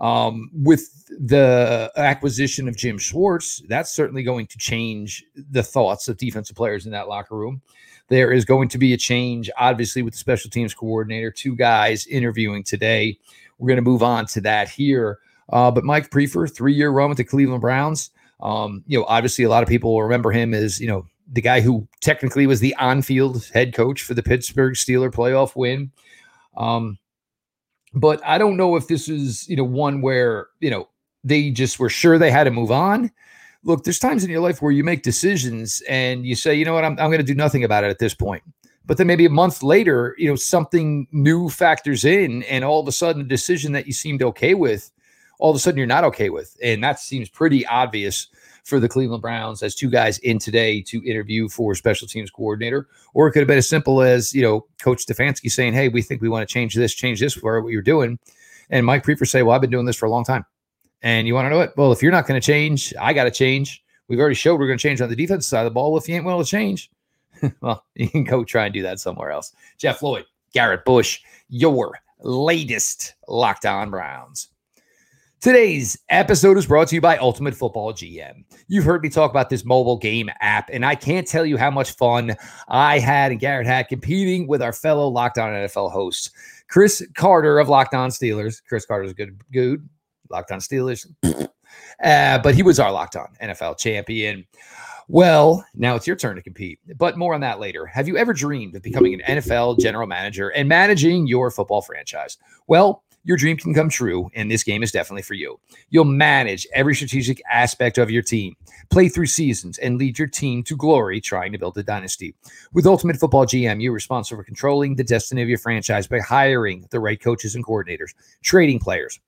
Um, 0.00 0.50
with 0.52 1.06
the 1.08 1.92
acquisition 1.96 2.66
of 2.66 2.76
Jim 2.76 2.98
Schwartz, 2.98 3.62
that's 3.68 3.94
certainly 3.94 4.24
going 4.24 4.48
to 4.48 4.58
change 4.58 5.24
the 5.36 5.62
thoughts 5.62 6.08
of 6.08 6.16
defensive 6.16 6.56
players 6.56 6.86
in 6.86 6.92
that 6.92 7.06
locker 7.08 7.36
room. 7.36 7.62
There 8.08 8.32
is 8.32 8.44
going 8.44 8.68
to 8.68 8.78
be 8.78 8.92
a 8.92 8.98
change, 8.98 9.50
obviously, 9.56 10.02
with 10.02 10.14
the 10.14 10.18
special 10.18 10.50
teams 10.50 10.74
coordinator, 10.74 11.30
two 11.30 11.56
guys 11.56 12.06
interviewing 12.06 12.62
today 12.62 13.18
we're 13.58 13.68
going 13.68 13.76
to 13.76 13.90
move 13.90 14.02
on 14.02 14.26
to 14.26 14.40
that 14.42 14.68
here. 14.68 15.18
Uh, 15.50 15.70
but 15.70 15.84
Mike 15.84 16.10
Priefer, 16.10 16.52
three 16.52 16.74
year 16.74 16.90
run 16.90 17.08
with 17.08 17.18
the 17.18 17.24
Cleveland 17.24 17.60
Browns. 17.60 18.10
Um, 18.40 18.82
you 18.86 18.98
know, 18.98 19.04
obviously, 19.06 19.44
a 19.44 19.48
lot 19.48 19.62
of 19.62 19.68
people 19.68 20.02
remember 20.02 20.32
him 20.32 20.54
as 20.54 20.80
you 20.80 20.86
know 20.86 21.06
the 21.32 21.40
guy 21.40 21.60
who 21.60 21.86
technically 22.00 22.46
was 22.46 22.60
the 22.60 22.74
on 22.76 23.02
field 23.02 23.48
head 23.52 23.74
coach 23.74 24.02
for 24.02 24.14
the 24.14 24.22
Pittsburgh 24.22 24.74
Steeler 24.74 25.12
playoff 25.12 25.56
win. 25.56 25.90
Um, 26.56 26.98
but 27.94 28.20
I 28.24 28.38
don't 28.38 28.56
know 28.56 28.76
if 28.76 28.88
this 28.88 29.08
is 29.08 29.48
you 29.48 29.56
know 29.56 29.64
one 29.64 30.00
where 30.00 30.48
you 30.60 30.70
know 30.70 30.88
they 31.22 31.50
just 31.50 31.78
were 31.78 31.90
sure 31.90 32.18
they 32.18 32.30
had 32.30 32.44
to 32.44 32.50
move 32.50 32.70
on. 32.70 33.10
Look, 33.64 33.84
there's 33.84 33.98
times 33.98 34.24
in 34.24 34.30
your 34.30 34.40
life 34.40 34.60
where 34.60 34.72
you 34.72 34.84
make 34.84 35.02
decisions 35.02 35.82
and 35.88 36.26
you 36.26 36.34
say, 36.34 36.54
you 36.54 36.64
know 36.64 36.74
what, 36.74 36.84
I'm, 36.84 36.92
I'm 36.92 37.08
going 37.08 37.18
to 37.18 37.24
do 37.24 37.34
nothing 37.34 37.64
about 37.64 37.82
it 37.82 37.88
at 37.88 37.98
this 37.98 38.14
point 38.14 38.42
But 38.86 38.98
then 38.98 39.06
maybe 39.06 39.24
a 39.24 39.30
month 39.30 39.62
later, 39.62 40.14
you 40.18 40.28
know, 40.28 40.36
something 40.36 41.06
new 41.12 41.48
factors 41.48 42.04
in, 42.04 42.42
and 42.44 42.64
all 42.64 42.80
of 42.80 42.88
a 42.88 42.92
sudden, 42.92 43.22
a 43.22 43.24
decision 43.24 43.72
that 43.72 43.86
you 43.86 43.92
seemed 43.92 44.22
okay 44.22 44.54
with, 44.54 44.90
all 45.38 45.50
of 45.50 45.56
a 45.56 45.58
sudden 45.58 45.78
you're 45.78 45.86
not 45.86 46.04
okay 46.04 46.30
with. 46.30 46.56
And 46.62 46.84
that 46.84 47.00
seems 47.00 47.28
pretty 47.28 47.66
obvious 47.66 48.28
for 48.64 48.80
the 48.80 48.88
Cleveland 48.88 49.22
Browns 49.22 49.62
as 49.62 49.74
two 49.74 49.90
guys 49.90 50.18
in 50.18 50.38
today 50.38 50.80
to 50.82 51.04
interview 51.04 51.48
for 51.48 51.74
special 51.74 52.06
teams 52.08 52.30
coordinator. 52.30 52.88
Or 53.14 53.28
it 53.28 53.32
could 53.32 53.40
have 53.40 53.48
been 53.48 53.58
as 53.58 53.68
simple 53.68 54.02
as, 54.02 54.34
you 54.34 54.42
know, 54.42 54.66
Coach 54.80 55.06
Stefanski 55.06 55.50
saying, 55.50 55.74
Hey, 55.74 55.88
we 55.88 56.02
think 56.02 56.22
we 56.22 56.28
want 56.28 56.46
to 56.48 56.52
change 56.52 56.74
this, 56.74 56.94
change 56.94 57.20
this 57.20 57.34
for 57.34 57.60
what 57.60 57.72
you're 57.72 57.82
doing. 57.82 58.18
And 58.70 58.86
Mike 58.86 59.04
Priefer 59.04 59.28
say, 59.28 59.42
Well, 59.42 59.54
I've 59.54 59.60
been 59.60 59.70
doing 59.70 59.86
this 59.86 59.96
for 59.96 60.06
a 60.06 60.10
long 60.10 60.24
time. 60.24 60.44
And 61.04 61.26
you 61.26 61.34
want 61.34 61.44
to 61.44 61.50
know 61.50 61.60
it? 61.60 61.74
Well, 61.76 61.92
if 61.92 62.02
you're 62.02 62.10
not 62.10 62.26
going 62.26 62.40
to 62.40 62.44
change, 62.44 62.94
I 62.98 63.12
got 63.12 63.24
to 63.24 63.30
change. 63.30 63.84
We've 64.08 64.18
already 64.18 64.34
showed 64.34 64.58
we're 64.58 64.66
going 64.66 64.78
to 64.78 64.82
change 64.82 65.02
on 65.02 65.10
the 65.10 65.14
defensive 65.16 65.44
side 65.44 65.60
of 65.60 65.66
the 65.66 65.70
ball. 65.74 65.92
Well, 65.92 66.00
if 66.00 66.08
you 66.08 66.14
ain't 66.14 66.24
willing 66.24 66.42
to 66.42 66.50
change, 66.50 66.90
well, 67.60 67.84
you 67.94 68.08
can 68.08 68.24
go 68.24 68.42
try 68.42 68.64
and 68.64 68.72
do 68.72 68.82
that 68.82 68.98
somewhere 68.98 69.30
else. 69.30 69.52
Jeff 69.76 70.02
Lloyd, 70.02 70.24
Garrett 70.54 70.86
Bush, 70.86 71.20
your 71.50 71.92
latest 72.20 73.16
Locked 73.28 73.66
On 73.66 73.90
Browns. 73.90 74.48
Today's 75.42 75.98
episode 76.08 76.56
is 76.56 76.64
brought 76.64 76.88
to 76.88 76.94
you 76.94 77.02
by 77.02 77.18
Ultimate 77.18 77.54
Football 77.54 77.92
GM. 77.92 78.44
You've 78.66 78.86
heard 78.86 79.02
me 79.02 79.10
talk 79.10 79.30
about 79.30 79.50
this 79.50 79.62
mobile 79.62 79.98
game 79.98 80.30
app, 80.40 80.70
and 80.72 80.86
I 80.86 80.94
can't 80.94 81.28
tell 81.28 81.44
you 81.44 81.58
how 81.58 81.70
much 81.70 81.90
fun 81.96 82.34
I 82.68 82.98
had 82.98 83.30
and 83.30 83.38
Garrett 83.38 83.66
had 83.66 83.88
competing 83.88 84.46
with 84.46 84.62
our 84.62 84.72
fellow 84.72 85.08
Locked 85.08 85.36
On 85.36 85.50
NFL 85.50 85.92
hosts, 85.92 86.30
Chris 86.68 87.06
Carter 87.14 87.58
of 87.58 87.68
Locked 87.68 87.92
On 87.92 88.08
Steelers. 88.08 88.62
Chris 88.66 88.86
Carter's 88.86 89.10
a 89.10 89.14
good 89.14 89.38
dude. 89.52 89.86
Locked 90.34 90.50
On 90.50 90.58
Steelers. 90.58 91.06
uh, 92.02 92.38
but 92.38 92.54
he 92.54 92.62
was 92.64 92.80
our 92.80 92.90
Locked 92.90 93.14
On 93.14 93.28
NFL 93.40 93.78
champion. 93.78 94.44
Well, 95.06 95.64
now 95.74 95.94
it's 95.94 96.06
your 96.06 96.16
turn 96.16 96.34
to 96.36 96.42
compete, 96.42 96.80
but 96.96 97.16
more 97.16 97.34
on 97.34 97.40
that 97.42 97.60
later. 97.60 97.86
Have 97.86 98.08
you 98.08 98.16
ever 98.16 98.32
dreamed 98.32 98.74
of 98.74 98.82
becoming 98.82 99.14
an 99.14 99.38
NFL 99.38 99.78
general 99.78 100.06
manager 100.06 100.48
and 100.48 100.68
managing 100.68 101.26
your 101.26 101.50
football 101.50 101.82
franchise? 101.82 102.38
Well, 102.66 103.04
your 103.22 103.36
dream 103.36 103.56
can 103.56 103.72
come 103.72 103.88
true, 103.88 104.30
and 104.34 104.50
this 104.50 104.62
game 104.62 104.82
is 104.82 104.92
definitely 104.92 105.22
for 105.22 105.34
you. 105.34 105.58
You'll 105.88 106.04
manage 106.04 106.66
every 106.74 106.94
strategic 106.94 107.40
aspect 107.50 107.96
of 107.96 108.10
your 108.10 108.22
team, 108.22 108.54
play 108.90 109.08
through 109.08 109.26
seasons, 109.26 109.78
and 109.78 109.98
lead 109.98 110.18
your 110.18 110.28
team 110.28 110.62
to 110.64 110.76
glory 110.76 111.20
trying 111.20 111.52
to 111.52 111.58
build 111.58 111.78
a 111.78 111.82
dynasty. 111.82 112.34
With 112.74 112.86
Ultimate 112.86 113.16
Football 113.16 113.46
GM, 113.46 113.82
you're 113.82 113.92
responsible 113.92 114.40
for 114.40 114.44
controlling 114.44 114.96
the 114.96 115.04
destiny 115.04 115.42
of 115.42 115.48
your 115.48 115.58
franchise 115.58 116.06
by 116.06 116.20
hiring 116.20 116.86
the 116.90 117.00
right 117.00 117.20
coaches 117.20 117.54
and 117.54 117.64
coordinators, 117.64 118.14
trading 118.42 118.78
players, 118.78 119.20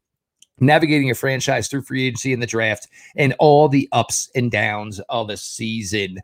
navigating 0.60 1.10
a 1.10 1.14
franchise 1.14 1.68
through 1.68 1.82
free 1.82 2.06
agency 2.06 2.32
and 2.32 2.42
the 2.42 2.46
draft, 2.46 2.88
and 3.16 3.34
all 3.38 3.68
the 3.68 3.88
ups 3.92 4.30
and 4.34 4.50
downs 4.50 5.00
of 5.08 5.30
a 5.30 5.36
season. 5.36 6.18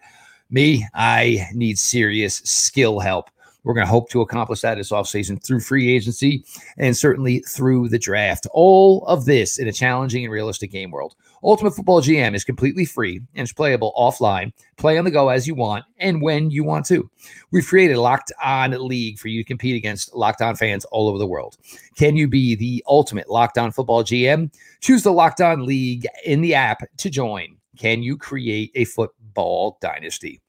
Me, 0.51 0.87
I 0.95 1.49
need 1.55 1.79
serious 1.79 2.37
skill 2.37 3.01
help. 3.01 3.31
We're 3.65 3.75
going 3.75 3.87
to 3.87 3.91
hope 3.91 4.11
to 4.11 4.21
accomplish 4.21 4.61
that 4.63 4.77
this 4.77 4.91
offseason 4.91 5.45
through 5.45 5.61
free 5.61 5.95
agency 5.95 6.45
and 6.79 6.97
certainly 6.97 7.41
through 7.41 7.89
the 7.89 7.99
draft. 7.99 8.47
All 8.53 9.07
of 9.07 9.25
this 9.25 9.59
in 9.59 9.69
a 9.69 9.73
challenging 9.73 10.25
and 10.25 10.33
realistic 10.33 10.73
game 10.73 10.91
world. 10.91 11.15
Ultimate 11.45 11.75
Football 11.75 12.03
GM 12.03 12.35
is 12.35 12.45
completely 12.45 12.85
free 12.85 13.21
and 13.35 13.45
is 13.45 13.53
playable 13.53 13.93
offline. 13.97 14.53
Play 14.77 14.99
on 14.99 15.05
the 15.05 15.11
go 15.11 15.29
as 15.29 15.47
you 15.47 15.55
want 15.55 15.85
and 15.99 16.23
when 16.23 16.51
you 16.51 16.65
want 16.65 16.87
to. 16.87 17.09
We've 17.51 17.67
created 17.67 17.97
a 17.97 18.01
locked 18.01 18.33
on 18.43 18.71
league 18.87 19.19
for 19.19 19.29
you 19.29 19.43
to 19.43 19.47
compete 19.47 19.77
against 19.77 20.15
locked 20.15 20.43
on 20.43 20.57
fans 20.57 20.85
all 20.87 21.09
over 21.09 21.19
the 21.19 21.27
world. 21.27 21.57
Can 21.97 22.17
you 22.17 22.29
be 22.29 22.55
the 22.55 22.83
ultimate 22.89 23.31
locked 23.31 23.59
on 23.59 23.71
football 23.71 24.03
GM? 24.03 24.53
Choose 24.81 25.03
the 25.03 25.13
locked 25.13 25.41
on 25.41 25.67
league 25.67 26.07
in 26.25 26.41
the 26.41 26.55
app 26.55 26.83
to 26.99 27.11
join. 27.11 27.57
Can 27.79 28.03
you 28.03 28.17
create 28.17 28.73
a 28.75 28.85
football 28.85 29.79
dynasty? 29.81 30.41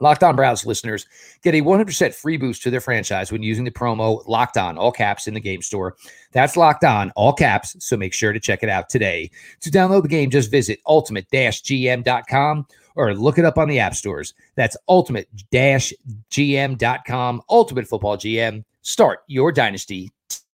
Locked 0.00 0.24
On 0.24 0.34
Browns 0.34 0.66
listeners 0.66 1.06
get 1.42 1.54
a 1.54 1.62
100% 1.62 2.14
free 2.14 2.36
boost 2.36 2.62
to 2.62 2.70
their 2.70 2.80
franchise 2.80 3.30
when 3.30 3.42
using 3.42 3.64
the 3.64 3.70
promo 3.70 4.26
Locked 4.26 4.56
On, 4.56 4.76
all 4.76 4.92
caps 4.92 5.28
in 5.28 5.34
the 5.34 5.40
game 5.40 5.62
store. 5.62 5.96
That's 6.32 6.56
Locked 6.56 6.84
On, 6.84 7.10
all 7.12 7.32
caps, 7.32 7.76
so 7.78 7.96
make 7.96 8.12
sure 8.12 8.32
to 8.32 8.40
check 8.40 8.62
it 8.62 8.68
out 8.68 8.88
today. 8.88 9.30
To 9.60 9.70
download 9.70 10.02
the 10.02 10.08
game, 10.08 10.30
just 10.30 10.50
visit 10.50 10.80
ultimate-gm.com 10.86 12.66
or 12.96 13.14
look 13.14 13.38
it 13.38 13.44
up 13.44 13.58
on 13.58 13.68
the 13.68 13.78
app 13.78 13.94
stores. 13.94 14.34
That's 14.56 14.76
ultimate-gm.com, 14.88 17.42
Ultimate 17.48 17.86
Football 17.86 18.16
GM. 18.16 18.64
Start 18.82 19.20
your 19.26 19.52
dynasty 19.52 20.10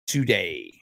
today. 0.07 0.73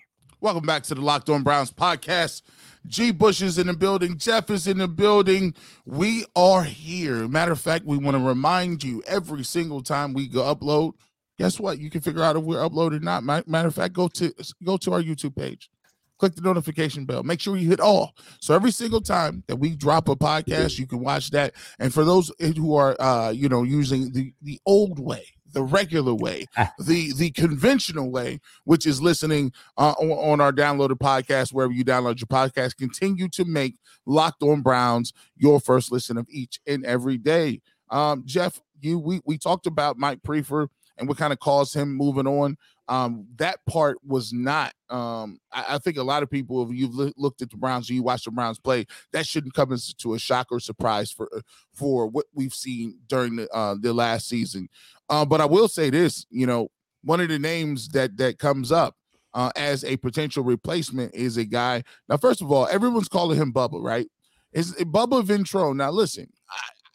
Welcome 0.41 0.67
back 0.67 0.83
to 0.85 0.95
the 0.95 1.01
Locked 1.01 1.31
On 1.31 1.43
Browns 1.43 1.71
podcast. 1.71 2.43
G. 2.87 3.13
Bush 3.13 3.43
is 3.43 3.59
in 3.59 3.69
the 3.69 3.75
building. 3.75 4.19
Jeff 4.19 4.51
is 4.51 4.67
in 4.67 4.79
the 4.79 4.89
building. 4.89 5.55
We 5.87 6.25
are 6.35 6.65
here. 6.65 7.29
Matter 7.29 7.53
of 7.53 7.61
fact, 7.61 7.85
we 7.85 7.97
want 7.97 8.17
to 8.17 8.23
remind 8.23 8.83
you 8.83 9.03
every 9.07 9.45
single 9.45 9.83
time 9.83 10.13
we 10.15 10.29
go 10.29 10.43
upload. 10.43 10.95
Guess 11.39 11.59
what? 11.59 11.79
You 11.79 11.91
can 11.91 12.01
figure 12.01 12.23
out 12.23 12.37
if 12.37 12.43
we're 12.43 12.59
uploaded 12.59 12.99
or 12.99 13.01
not. 13.01 13.25
Matter 13.25 13.69
of 13.69 13.75
fact, 13.75 13.95
go 13.95 14.09
to 14.09 14.33
go 14.65 14.77
to 14.77 14.93
our 14.93 15.03
YouTube 15.03 15.37
page. 15.37 15.71
Click 16.19 16.35
the 16.37 16.43
notification 16.43 17.05
bell. 17.05 17.25
Make 17.25 17.41
sure 17.41 17.57
you 17.57 17.69
hit 17.69 17.81
all. 17.81 18.15
So 18.41 18.55
every 18.55 18.71
single 18.71 19.01
time 19.01 19.43
that 19.49 19.57
we 19.57 19.75
drop 19.75 20.09
a 20.09 20.15
podcast, 20.15 20.79
you 20.79 20.87
can 20.87 21.01
watch 21.01 21.31
that. 21.31 21.55
And 21.81 21.93
for 21.93 22.05
those 22.05 22.31
who 22.39 22.77
are, 22.77 22.95
uh, 23.01 23.31
you 23.31 23.49
know, 23.49 23.65
using 23.65 24.13
the 24.13 24.33
the 24.43 24.61
old 24.67 25.01
way, 25.01 25.25
the 25.53 25.63
regular 25.63 26.15
way, 26.15 26.47
ah. 26.57 26.73
the 26.79 27.13
the 27.13 27.31
conventional 27.31 28.11
way, 28.11 28.41
which 28.65 28.87
is 28.87 29.01
listening 29.03 29.53
uh, 29.77 29.93
on, 29.93 30.41
our 30.41 30.53
downloaded 30.53 30.99
podcast 30.99 31.53
wherever 31.53 31.73
you 31.73 31.85
download 31.85 32.21
your 32.21 32.27
podcast. 32.27 32.77
Continue 32.77 33.29
to 33.31 33.45
make 33.45 33.77
Locked 34.07 34.43
On 34.43 34.63
Browns 34.63 35.13
your 35.37 35.61
first 35.61 35.93
listen 35.93 36.17
of 36.17 36.27
each 36.31 36.61
and 36.67 36.85
every 36.85 37.19
day. 37.19 37.61
Um, 37.91 38.23
Jeff, 38.25 38.61
you 38.81 38.99
we 38.99 39.21
we 39.25 39.39
talked 39.39 39.67
about 39.67 39.99
Mike 39.99 40.23
Priefer 40.23 40.69
and 40.99 41.09
what 41.09 41.19
kind 41.19 41.33
of 41.33 41.39
caused 41.39 41.75
him 41.75 41.95
moving 41.95 42.27
on. 42.27 42.57
Um, 42.93 43.27
that 43.37 43.65
part 43.65 43.97
was 44.05 44.35
not. 44.35 44.75
Um, 44.91 45.39
I, 45.51 45.77
I, 45.77 45.79
think 45.79 45.97
a 45.97 46.03
lot 46.03 46.23
of 46.23 46.31
people, 46.31 46.63
if 46.63 46.77
you've 46.77 46.99
l- 47.01 47.13
looked 47.17 47.41
at 47.41 47.49
the 47.49 47.57
Browns 47.57 47.89
and 47.89 47.97
you 47.97 48.03
watch 48.03 48.25
the 48.25 48.31
Browns 48.31 48.59
play, 48.59 48.85
that 49.15 49.27
shouldn't 49.27 49.55
come 49.55 49.73
as 49.73 49.95
to 49.95 50.13
a 50.13 50.19
shock 50.19 50.49
or 50.51 50.61
surprise 50.61 51.11
for 51.11 51.31
for 51.73 52.07
what 52.07 52.27
we've 52.35 52.53
seen 52.53 52.99
during 53.07 53.37
the 53.37 53.49
uh, 53.49 53.77
the 53.81 53.95
last 53.95 54.29
season. 54.29 54.69
Uh, 55.09 55.25
but 55.25 55.41
I 55.41 55.47
will 55.47 55.69
say 55.69 55.89
this, 55.89 56.27
you 56.29 56.47
know, 56.47 56.69
one 57.03 57.23
of 57.23 57.29
the 57.29 57.39
names 57.39 57.89
that 57.89 58.19
that 58.19 58.39
comes 58.39 58.71
up 58.71 58.95
uh, 59.33 59.53
as 59.57 59.85
a 59.85 59.97
potential 59.97 60.45
replacement 60.45 61.15
is 61.15 61.39
a 61.39 61.47
guy. 61.47 61.85
Now, 62.11 62.19
first 62.19 62.43
of 62.43 62.53
all, 62.53 62.69
everyone's 62.71 63.09
calling 63.09 63.39
him 63.41 63.55
Bubba, 63.55 63.83
right? 63.83 64.09
Is 64.53 64.75
Bubba 64.75 65.25
Ventrone? 65.25 65.77
Now, 65.77 65.93
listen, 65.93 66.27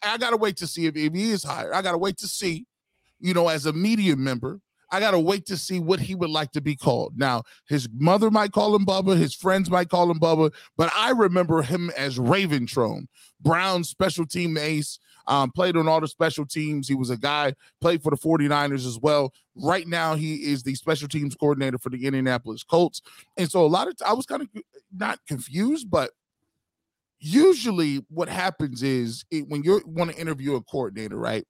I, 0.04 0.14
I 0.14 0.18
gotta 0.18 0.36
wait 0.36 0.58
to 0.58 0.68
see 0.68 0.86
if, 0.86 0.94
if 0.94 1.12
he 1.12 1.32
is 1.32 1.42
hired. 1.42 1.72
I 1.72 1.82
gotta 1.82 1.98
wait 1.98 2.18
to 2.18 2.28
see, 2.28 2.66
you 3.18 3.34
know, 3.34 3.48
as 3.48 3.66
a 3.66 3.72
media 3.72 4.14
member. 4.14 4.60
I 4.90 5.00
gotta 5.00 5.20
wait 5.20 5.46
to 5.46 5.56
see 5.56 5.80
what 5.80 6.00
he 6.00 6.14
would 6.14 6.30
like 6.30 6.52
to 6.52 6.60
be 6.60 6.76
called. 6.76 7.14
Now, 7.16 7.42
his 7.68 7.88
mother 7.92 8.30
might 8.30 8.52
call 8.52 8.74
him 8.74 8.86
Bubba, 8.86 9.16
his 9.16 9.34
friends 9.34 9.70
might 9.70 9.88
call 9.88 10.10
him 10.10 10.18
Bubba, 10.18 10.52
but 10.76 10.90
I 10.96 11.10
remember 11.10 11.62
him 11.62 11.90
as 11.96 12.18
Ray 12.18 12.46
Ventrone, 12.46 13.06
Brown's 13.40 13.88
special 13.88 14.26
team 14.26 14.56
ace, 14.56 14.98
um, 15.28 15.50
played 15.50 15.76
on 15.76 15.86
all 15.86 16.00
the 16.00 16.08
special 16.08 16.46
teams. 16.46 16.88
He 16.88 16.94
was 16.94 17.10
a 17.10 17.16
guy, 17.16 17.54
played 17.80 18.02
for 18.02 18.10
the 18.10 18.16
49ers 18.16 18.86
as 18.86 18.98
well. 18.98 19.32
Right 19.54 19.86
now, 19.86 20.14
he 20.14 20.36
is 20.36 20.62
the 20.62 20.74
special 20.74 21.06
teams 21.06 21.34
coordinator 21.34 21.76
for 21.78 21.90
the 21.90 22.06
Indianapolis 22.06 22.64
Colts. 22.64 23.02
And 23.36 23.50
so 23.50 23.64
a 23.64 23.68
lot 23.68 23.88
of 23.88 23.94
I 24.04 24.14
was 24.14 24.24
kind 24.24 24.42
of 24.42 24.48
not 24.96 25.18
confused, 25.28 25.90
but 25.90 26.12
usually 27.20 28.04
what 28.08 28.28
happens 28.28 28.82
is 28.82 29.24
it, 29.30 29.48
when 29.48 29.62
you 29.62 29.82
want 29.84 30.10
to 30.12 30.18
interview 30.18 30.54
a 30.56 30.62
coordinator, 30.62 31.16
right? 31.16 31.44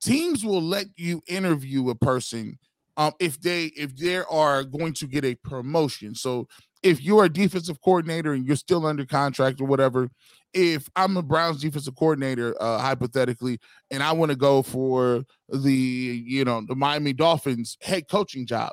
Teams 0.00 0.44
will 0.44 0.62
let 0.62 0.86
you 0.96 1.20
interview 1.26 1.90
a 1.90 1.94
person 1.94 2.58
um, 3.00 3.14
if 3.18 3.40
they 3.40 3.64
if 3.76 3.96
they 3.96 4.16
are 4.16 4.62
going 4.62 4.92
to 4.92 5.06
get 5.06 5.24
a 5.24 5.34
promotion. 5.36 6.14
So 6.14 6.46
if 6.82 7.00
you're 7.00 7.24
a 7.24 7.30
defensive 7.30 7.80
coordinator 7.80 8.34
and 8.34 8.46
you're 8.46 8.56
still 8.56 8.84
under 8.84 9.06
contract 9.06 9.58
or 9.58 9.64
whatever, 9.64 10.10
if 10.52 10.86
I'm 10.96 11.16
a 11.16 11.22
Browns 11.22 11.62
defensive 11.62 11.96
coordinator, 11.96 12.54
uh, 12.60 12.78
hypothetically, 12.78 13.58
and 13.90 14.02
I 14.02 14.12
want 14.12 14.32
to 14.32 14.36
go 14.36 14.60
for 14.60 15.24
the 15.48 15.72
you 15.72 16.44
know 16.44 16.62
the 16.68 16.74
Miami 16.74 17.14
Dolphins 17.14 17.78
head 17.80 18.06
coaching 18.06 18.46
job, 18.46 18.72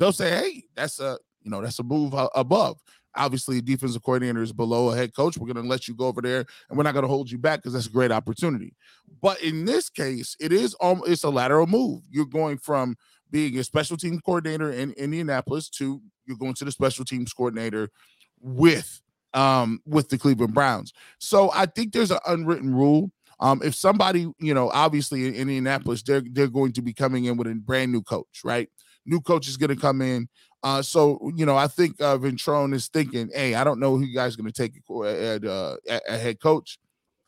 they'll 0.00 0.10
say, 0.10 0.30
"Hey, 0.30 0.64
that's 0.74 0.98
a 0.98 1.16
you 1.40 1.52
know 1.52 1.62
that's 1.62 1.78
a 1.78 1.84
move 1.84 2.12
above." 2.34 2.76
Obviously, 3.16 3.58
a 3.58 3.62
defensive 3.62 4.02
coordinator 4.02 4.42
is 4.42 4.52
below 4.52 4.90
a 4.90 4.96
head 4.96 5.14
coach. 5.14 5.38
We're 5.38 5.52
going 5.52 5.64
to 5.64 5.70
let 5.70 5.86
you 5.86 5.94
go 5.94 6.06
over 6.06 6.20
there, 6.20 6.44
and 6.68 6.76
we're 6.76 6.82
not 6.82 6.94
going 6.94 7.04
to 7.04 7.08
hold 7.08 7.30
you 7.30 7.38
back 7.38 7.60
because 7.60 7.74
that's 7.74 7.86
a 7.86 7.90
great 7.90 8.10
opportunity. 8.10 8.74
But 9.22 9.40
in 9.42 9.64
this 9.64 9.88
case, 9.88 10.34
it 10.40 10.52
is 10.52 10.74
um, 10.80 11.02
it's 11.06 11.22
a 11.22 11.30
lateral 11.30 11.68
move. 11.68 12.02
You're 12.10 12.26
going 12.26 12.58
from 12.58 12.96
being 13.30 13.58
a 13.58 13.64
special 13.64 13.96
team 13.96 14.20
coordinator 14.20 14.70
in 14.72 14.92
Indianapolis 14.92 15.68
to 15.70 16.00
you're 16.26 16.36
going 16.36 16.54
to 16.54 16.64
the 16.64 16.72
special 16.72 17.04
teams 17.04 17.32
coordinator 17.32 17.90
with 18.40 19.00
um 19.34 19.80
with 19.86 20.08
the 20.08 20.18
Cleveland 20.18 20.54
Browns. 20.54 20.92
So 21.18 21.50
I 21.54 21.66
think 21.66 21.92
there's 21.92 22.10
an 22.10 22.18
unwritten 22.26 22.74
rule. 22.74 23.10
Um, 23.40 23.62
if 23.64 23.74
somebody, 23.74 24.30
you 24.38 24.52
know, 24.52 24.70
obviously 24.70 25.26
in 25.26 25.34
Indianapolis, 25.34 26.02
they're 26.02 26.22
they're 26.32 26.48
going 26.48 26.72
to 26.72 26.82
be 26.82 26.92
coming 26.92 27.24
in 27.24 27.36
with 27.36 27.46
a 27.46 27.54
brand 27.54 27.92
new 27.92 28.02
coach, 28.02 28.42
right? 28.44 28.68
New 29.06 29.20
coach 29.20 29.48
is 29.48 29.56
going 29.56 29.74
to 29.74 29.80
come 29.80 30.02
in. 30.02 30.28
Uh, 30.62 30.82
so 30.82 31.30
you 31.34 31.46
know, 31.46 31.56
I 31.56 31.66
think 31.66 32.00
uh, 32.00 32.18
Ventrone 32.18 32.74
is 32.74 32.88
thinking, 32.88 33.30
"Hey, 33.32 33.54
I 33.54 33.64
don't 33.64 33.80
know 33.80 33.96
who 33.96 34.04
you 34.04 34.14
guys 34.14 34.34
are 34.34 34.42
going 34.42 34.52
to 34.52 34.62
take 34.62 34.76
at 35.06 35.44
uh, 35.44 35.76
a 36.06 36.18
head 36.18 36.40
coach. 36.40 36.78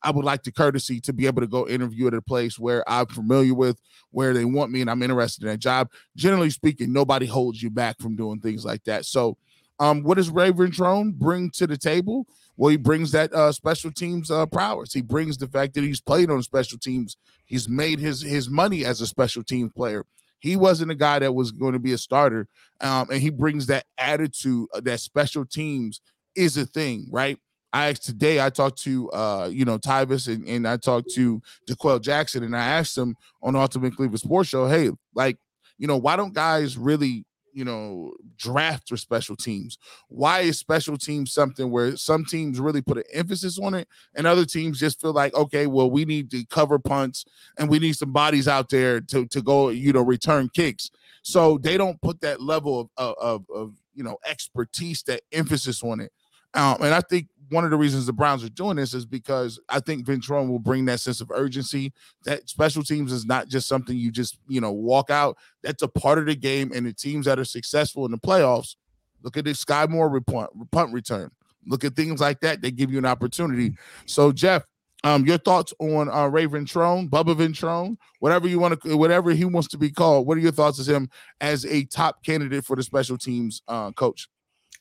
I 0.02 0.10
would 0.10 0.24
like 0.24 0.42
the 0.42 0.52
courtesy 0.52 1.00
to 1.00 1.12
be 1.12 1.26
able 1.26 1.42
to 1.42 1.46
go 1.46 1.68
interview 1.68 2.06
at 2.08 2.14
a 2.14 2.22
place 2.22 2.58
where 2.58 2.88
I'm 2.88 3.06
familiar 3.06 3.54
with, 3.54 3.80
where 4.10 4.34
they 4.34 4.44
want 4.44 4.72
me, 4.72 4.80
and 4.80 4.90
I'm 4.90 5.02
interested 5.02 5.44
in 5.44 5.50
that 5.50 5.58
job. 5.58 5.90
Generally 6.16 6.50
speaking, 6.50 6.92
nobody 6.92 7.26
holds 7.26 7.62
you 7.62 7.70
back 7.70 7.98
from 8.00 8.16
doing 8.16 8.40
things 8.40 8.64
like 8.64 8.84
that. 8.84 9.04
So, 9.04 9.36
um, 9.78 10.02
what 10.02 10.16
does 10.16 10.30
Ray 10.30 10.52
Drone 10.52 11.12
bring 11.12 11.50
to 11.50 11.66
the 11.66 11.76
table? 11.76 12.26
Well, 12.56 12.70
he 12.70 12.76
brings 12.76 13.10
that 13.12 13.32
uh, 13.32 13.50
special 13.52 13.90
teams 13.90 14.30
uh, 14.30 14.46
prowess. 14.46 14.92
He 14.92 15.02
brings 15.02 15.38
the 15.38 15.48
fact 15.48 15.74
that 15.74 15.84
he's 15.84 16.00
played 16.00 16.30
on 16.30 16.42
special 16.42 16.78
teams. 16.78 17.16
He's 17.46 17.68
made 17.68 17.98
his 17.98 18.22
his 18.22 18.48
money 18.48 18.84
as 18.84 19.00
a 19.00 19.06
special 19.06 19.42
teams 19.42 19.72
player. 19.72 20.04
He 20.38 20.56
wasn't 20.56 20.90
a 20.90 20.96
guy 20.96 21.20
that 21.20 21.32
was 21.32 21.52
going 21.52 21.72
to 21.72 21.78
be 21.78 21.92
a 21.92 21.98
starter, 21.98 22.48
um, 22.80 23.08
and 23.10 23.20
he 23.20 23.30
brings 23.30 23.66
that 23.66 23.86
attitude 23.96 24.68
that 24.74 25.00
special 25.00 25.44
teams 25.44 26.00
is 26.34 26.56
a 26.56 26.66
thing, 26.66 27.06
right? 27.10 27.38
I 27.72 27.88
asked 27.90 28.04
today, 28.04 28.40
I 28.44 28.50
talked 28.50 28.82
to 28.82 29.10
uh, 29.10 29.48
you 29.50 29.64
know, 29.64 29.78
Tyvis 29.78 30.32
and, 30.32 30.46
and 30.46 30.66
I 30.66 30.76
talked 30.76 31.10
to 31.14 31.40
D'Qwell 31.66 32.00
Jackson, 32.00 32.42
and 32.42 32.56
I 32.56 32.64
asked 32.64 32.96
him 32.96 33.16
on 33.42 33.56
Ultimate 33.56 33.96
Cleveland 33.96 34.20
Sports 34.20 34.48
Show, 34.48 34.66
hey, 34.66 34.90
like, 35.14 35.38
you 35.78 35.86
know, 35.86 35.96
why 35.96 36.16
don't 36.16 36.34
guys 36.34 36.76
really 36.76 37.24
you 37.52 37.64
know, 37.64 38.12
draft 38.36 38.88
for 38.88 38.96
special 38.96 39.36
teams? 39.36 39.78
Why 40.08 40.40
is 40.40 40.58
special 40.58 40.96
teams 40.96 41.32
something 41.32 41.70
where 41.70 41.96
some 41.96 42.24
teams 42.24 42.58
really 42.58 42.82
put 42.82 42.96
an 42.96 43.04
emphasis 43.12 43.58
on 43.58 43.74
it 43.74 43.88
and 44.14 44.26
other 44.26 44.44
teams 44.44 44.80
just 44.80 45.00
feel 45.00 45.12
like, 45.12 45.34
okay, 45.34 45.66
well, 45.66 45.90
we 45.90 46.04
need 46.04 46.30
to 46.30 46.44
cover 46.46 46.78
punts 46.78 47.24
and 47.58 47.68
we 47.68 47.78
need 47.78 47.94
some 47.94 48.12
bodies 48.12 48.48
out 48.48 48.70
there 48.70 49.00
to, 49.00 49.26
to 49.26 49.42
go, 49.42 49.68
you 49.68 49.92
know, 49.92 50.02
return 50.02 50.48
kicks. 50.48 50.90
So 51.22 51.58
they 51.58 51.76
don't 51.76 52.00
put 52.00 52.20
that 52.22 52.40
level 52.40 52.90
of, 52.96 53.14
of, 53.20 53.44
of 53.54 53.74
you 53.94 54.02
know, 54.02 54.16
expertise, 54.26 55.02
that 55.04 55.22
emphasis 55.32 55.82
on 55.82 56.00
it. 56.00 56.12
Um, 56.54 56.78
and 56.82 56.94
I 56.94 57.00
think 57.00 57.28
one 57.52 57.64
of 57.64 57.70
the 57.70 57.76
reasons 57.76 58.06
the 58.06 58.12
Browns 58.12 58.42
are 58.42 58.48
doing 58.48 58.76
this 58.76 58.94
is 58.94 59.04
because 59.04 59.60
I 59.68 59.80
think 59.80 60.06
Ventrone 60.06 60.48
will 60.48 60.58
bring 60.58 60.86
that 60.86 61.00
sense 61.00 61.20
of 61.20 61.30
urgency. 61.32 61.92
That 62.24 62.48
special 62.48 62.82
teams 62.82 63.12
is 63.12 63.26
not 63.26 63.48
just 63.48 63.68
something 63.68 63.96
you 63.96 64.10
just 64.10 64.38
you 64.48 64.60
know 64.60 64.72
walk 64.72 65.10
out. 65.10 65.36
That's 65.62 65.82
a 65.82 65.88
part 65.88 66.18
of 66.18 66.26
the 66.26 66.34
game, 66.34 66.72
and 66.74 66.86
the 66.86 66.92
teams 66.92 67.26
that 67.26 67.38
are 67.38 67.44
successful 67.44 68.04
in 68.04 68.10
the 68.10 68.18
playoffs. 68.18 68.76
Look 69.22 69.36
at 69.36 69.44
this 69.44 69.64
Skyy 69.64 69.88
Moore 69.88 70.20
punt, 70.20 70.50
punt 70.72 70.92
return. 70.92 71.30
Look 71.66 71.84
at 71.84 71.94
things 71.94 72.20
like 72.20 72.40
that. 72.40 72.60
They 72.60 72.72
give 72.72 72.90
you 72.90 72.98
an 72.98 73.06
opportunity. 73.06 73.76
So 74.06 74.32
Jeff, 74.32 74.64
um, 75.04 75.26
your 75.26 75.38
thoughts 75.38 75.72
on 75.78 76.08
uh, 76.08 76.26
Ray 76.26 76.46
Ventrone, 76.46 77.08
Bubba 77.08 77.36
Ventrone, 77.36 77.96
whatever 78.20 78.48
you 78.48 78.58
want 78.58 78.80
to, 78.82 78.96
whatever 78.96 79.30
he 79.32 79.44
wants 79.44 79.68
to 79.68 79.78
be 79.78 79.90
called. 79.90 80.26
What 80.26 80.38
are 80.38 80.40
your 80.40 80.52
thoughts 80.52 80.78
as 80.78 80.88
him 80.88 81.08
as 81.40 81.64
a 81.66 81.84
top 81.84 82.24
candidate 82.24 82.64
for 82.64 82.76
the 82.76 82.82
special 82.82 83.18
teams 83.18 83.62
uh, 83.68 83.92
coach? 83.92 84.28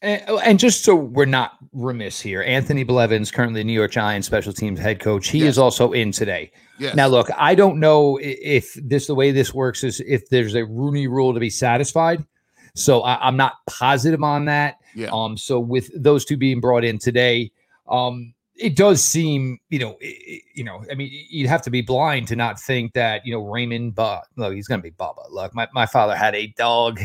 And, 0.01 0.23
oh, 0.27 0.39
and, 0.39 0.57
just 0.59 0.83
so 0.83 0.95
we're 0.95 1.25
not 1.25 1.57
remiss 1.73 2.19
here, 2.19 2.41
Anthony 2.41 2.83
Blevins, 2.83 3.31
currently 3.31 3.63
New 3.63 3.73
York 3.73 3.91
Giants 3.91 4.25
special 4.25 4.51
teams 4.51 4.79
head 4.79 4.99
coach, 4.99 5.27
he 5.27 5.39
yes. 5.39 5.49
is 5.49 5.57
also 5.59 5.91
in 5.91 6.11
today. 6.11 6.51
Yes. 6.79 6.95
Now, 6.95 7.07
look, 7.07 7.29
I 7.37 7.53
don't 7.53 7.79
know 7.79 8.17
if 8.21 8.73
this 8.83 9.05
the 9.05 9.13
way 9.13 9.31
this 9.31 9.53
works 9.53 9.83
is 9.83 9.99
if 10.07 10.27
there's 10.29 10.55
a 10.55 10.65
Rooney 10.65 11.07
rule 11.07 11.33
to 11.35 11.39
be 11.39 11.51
satisfied. 11.51 12.25
So 12.73 13.01
I, 13.01 13.27
am 13.27 13.37
not 13.37 13.53
positive 13.69 14.23
on 14.23 14.45
that. 14.45 14.77
Yeah. 14.95 15.09
Um. 15.13 15.37
So 15.37 15.59
with 15.59 15.91
those 15.95 16.25
two 16.25 16.37
being 16.37 16.59
brought 16.59 16.83
in 16.83 16.97
today, 16.97 17.51
um, 17.87 18.33
it 18.55 18.75
does 18.75 19.03
seem, 19.03 19.59
you 19.69 19.79
know, 19.79 19.97
it, 19.99 20.41
you 20.55 20.63
know, 20.63 20.83
I 20.89 20.95
mean, 20.95 21.09
you'd 21.29 21.49
have 21.49 21.61
to 21.63 21.69
be 21.69 21.81
blind 21.81 22.27
to 22.29 22.35
not 22.35 22.59
think 22.59 22.93
that, 22.93 23.25
you 23.25 23.33
know, 23.33 23.45
Raymond, 23.45 23.95
but 23.95 24.23
look, 24.35 24.53
he's 24.53 24.67
going 24.67 24.79
to 24.79 24.83
be 24.83 24.91
Bubba. 24.91 25.29
Look, 25.29 25.53
my, 25.53 25.67
my 25.73 25.85
father 25.85 26.15
had 26.15 26.35
a 26.35 26.47
dog 26.57 26.99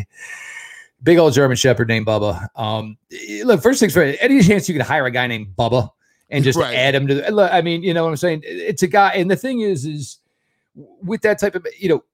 big 1.06 1.18
old 1.18 1.32
German 1.32 1.56
Shepherd 1.56 1.88
named 1.88 2.04
Bubba. 2.04 2.48
Um, 2.56 2.98
look, 3.44 3.62
first 3.62 3.80
things 3.80 3.94
first, 3.94 4.18
any 4.20 4.42
chance 4.42 4.68
you 4.68 4.74
could 4.74 4.84
hire 4.84 5.06
a 5.06 5.10
guy 5.10 5.28
named 5.28 5.54
Bubba 5.56 5.88
and 6.30 6.44
just 6.44 6.58
right. 6.58 6.74
add 6.74 6.94
him 6.94 7.06
to 7.06 7.14
the, 7.14 7.30
look, 7.30 7.50
I 7.50 7.62
mean, 7.62 7.82
you 7.82 7.94
know 7.94 8.04
what 8.04 8.10
I'm 8.10 8.16
saying? 8.16 8.42
It's 8.44 8.82
a 8.82 8.88
guy, 8.88 9.12
and 9.12 9.30
the 9.30 9.36
thing 9.36 9.60
is, 9.60 9.86
is 9.86 10.18
with 10.74 11.22
that 11.22 11.38
type 11.38 11.54
of, 11.54 11.66
you 11.78 11.88
know, 11.88 12.04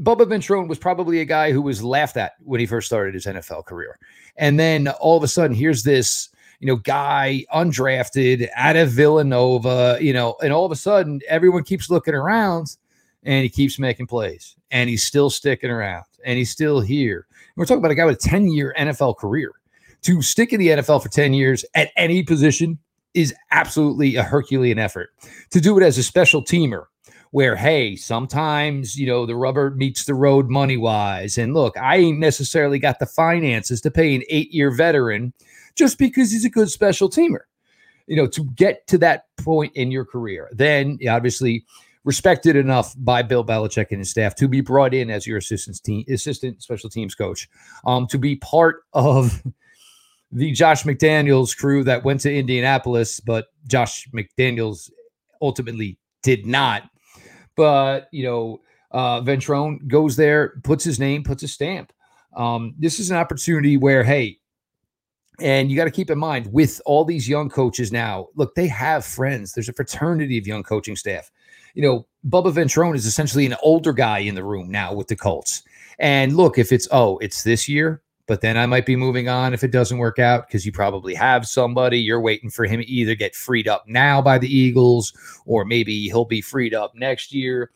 Bubba 0.00 0.26
Ventrone 0.26 0.66
was 0.66 0.78
probably 0.78 1.20
a 1.20 1.24
guy 1.24 1.52
who 1.52 1.62
was 1.62 1.82
laughed 1.82 2.16
at 2.16 2.32
when 2.42 2.58
he 2.58 2.66
first 2.66 2.88
started 2.88 3.14
his 3.14 3.26
NFL 3.26 3.64
career. 3.66 3.96
And 4.36 4.58
then 4.58 4.88
all 4.88 5.16
of 5.16 5.22
a 5.22 5.28
sudden, 5.28 5.56
here's 5.56 5.84
this, 5.84 6.30
you 6.58 6.66
know, 6.66 6.76
guy 6.76 7.44
undrafted 7.54 8.48
out 8.56 8.74
of 8.74 8.90
Villanova, 8.90 9.96
you 10.00 10.12
know, 10.12 10.34
and 10.42 10.52
all 10.52 10.66
of 10.66 10.72
a 10.72 10.76
sudden 10.76 11.20
everyone 11.28 11.62
keeps 11.62 11.88
looking 11.88 12.14
around 12.14 12.76
and 13.22 13.44
he 13.44 13.48
keeps 13.48 13.78
making 13.78 14.08
plays 14.08 14.56
and 14.72 14.90
he's 14.90 15.04
still 15.04 15.30
sticking 15.30 15.70
around 15.70 16.04
and 16.24 16.36
he's 16.36 16.50
still 16.50 16.80
here. 16.80 17.28
We're 17.56 17.66
talking 17.66 17.78
about 17.78 17.92
a 17.92 17.94
guy 17.94 18.04
with 18.04 18.16
a 18.16 18.28
10 18.28 18.48
year 18.48 18.74
NFL 18.78 19.16
career. 19.18 19.52
To 20.02 20.20
stick 20.20 20.52
in 20.52 20.60
the 20.60 20.68
NFL 20.68 21.02
for 21.02 21.08
10 21.08 21.32
years 21.32 21.64
at 21.74 21.90
any 21.96 22.22
position 22.22 22.78
is 23.14 23.34
absolutely 23.52 24.16
a 24.16 24.22
Herculean 24.22 24.78
effort. 24.78 25.10
To 25.50 25.60
do 25.60 25.78
it 25.78 25.82
as 25.82 25.96
a 25.96 26.02
special 26.02 26.42
teamer, 26.42 26.86
where, 27.30 27.56
hey, 27.56 27.96
sometimes, 27.96 28.96
you 28.96 29.06
know, 29.06 29.24
the 29.26 29.34
rubber 29.34 29.70
meets 29.70 30.04
the 30.04 30.14
road 30.14 30.50
money 30.50 30.76
wise. 30.76 31.38
And 31.38 31.54
look, 31.54 31.76
I 31.76 31.96
ain't 31.96 32.18
necessarily 32.18 32.78
got 32.78 32.98
the 32.98 33.06
finances 33.06 33.80
to 33.80 33.90
pay 33.90 34.14
an 34.14 34.22
eight 34.28 34.52
year 34.52 34.70
veteran 34.70 35.32
just 35.74 35.98
because 35.98 36.30
he's 36.30 36.44
a 36.44 36.50
good 36.50 36.70
special 36.70 37.08
teamer. 37.08 37.40
You 38.06 38.16
know, 38.16 38.26
to 38.28 38.44
get 38.56 38.86
to 38.88 38.98
that 38.98 39.26
point 39.38 39.72
in 39.74 39.90
your 39.90 40.04
career, 40.04 40.48
then 40.52 40.98
obviously 41.08 41.64
respected 42.04 42.54
enough 42.54 42.94
by 42.98 43.22
Bill 43.22 43.44
Belichick 43.44 43.86
and 43.90 43.98
his 43.98 44.10
staff 44.10 44.34
to 44.36 44.46
be 44.46 44.60
brought 44.60 44.94
in 44.94 45.10
as 45.10 45.26
your 45.26 45.38
assistant 45.38 45.82
team 45.82 46.04
assistant 46.08 46.62
special 46.62 46.90
teams 46.90 47.14
coach, 47.14 47.48
um, 47.86 48.06
to 48.08 48.18
be 48.18 48.36
part 48.36 48.84
of 48.92 49.42
the 50.32 50.52
Josh 50.52 50.84
McDaniels 50.84 51.56
crew 51.56 51.82
that 51.84 52.04
went 52.04 52.20
to 52.20 52.32
Indianapolis, 52.32 53.20
but 53.20 53.46
Josh 53.66 54.08
McDaniels 54.14 54.90
ultimately 55.40 55.98
did 56.22 56.46
not. 56.46 56.84
But 57.56 58.08
you 58.12 58.24
know, 58.24 58.60
uh, 58.90 59.20
Ventrone 59.22 59.86
goes 59.88 60.16
there, 60.16 60.54
puts 60.62 60.84
his 60.84 61.00
name, 61.00 61.24
puts 61.24 61.42
a 61.42 61.48
stamp. 61.48 61.92
Um, 62.36 62.74
this 62.78 62.98
is 62.98 63.10
an 63.10 63.16
opportunity 63.16 63.76
where, 63.76 64.02
hey, 64.02 64.38
and 65.40 65.70
you 65.70 65.76
got 65.76 65.84
to 65.84 65.90
keep 65.90 66.10
in 66.10 66.18
mind 66.18 66.52
with 66.52 66.80
all 66.86 67.04
these 67.04 67.28
young 67.28 67.48
coaches 67.48 67.90
now, 67.90 68.28
look, 68.36 68.54
they 68.54 68.68
have 68.68 69.04
friends. 69.04 69.52
There's 69.52 69.68
a 69.68 69.72
fraternity 69.72 70.38
of 70.38 70.46
young 70.46 70.62
coaching 70.62 70.96
staff 70.96 71.30
you 71.74 71.82
know, 71.82 72.06
Bubba 72.28 72.52
Ventrone 72.52 72.94
is 72.94 73.06
essentially 73.06 73.46
an 73.46 73.56
older 73.62 73.92
guy 73.92 74.20
in 74.20 74.34
the 74.34 74.44
room 74.44 74.70
now 74.70 74.94
with 74.94 75.08
the 75.08 75.16
Colts. 75.16 75.62
And 75.98 76.36
look, 76.36 76.58
if 76.58 76.72
it's, 76.72 76.88
oh, 76.90 77.18
it's 77.18 77.42
this 77.42 77.68
year, 77.68 78.02
but 78.26 78.40
then 78.40 78.56
I 78.56 78.66
might 78.66 78.86
be 78.86 78.96
moving 78.96 79.28
on 79.28 79.52
if 79.52 79.62
it 79.62 79.70
doesn't 79.70 79.98
work 79.98 80.18
out 80.18 80.46
because 80.46 80.64
you 80.64 80.72
probably 80.72 81.14
have 81.14 81.46
somebody 81.46 81.98
you're 81.98 82.20
waiting 82.20 82.48
for 82.48 82.64
him 82.64 82.80
to 82.80 82.86
either 82.86 83.14
get 83.14 83.34
freed 83.34 83.68
up 83.68 83.84
now 83.86 84.22
by 84.22 84.38
the 84.38 84.48
Eagles 84.48 85.12
or 85.44 85.64
maybe 85.64 86.08
he'll 86.08 86.24
be 86.24 86.40
freed 86.40 86.74
up 86.74 86.94
next 86.94 87.34
year. 87.34 87.70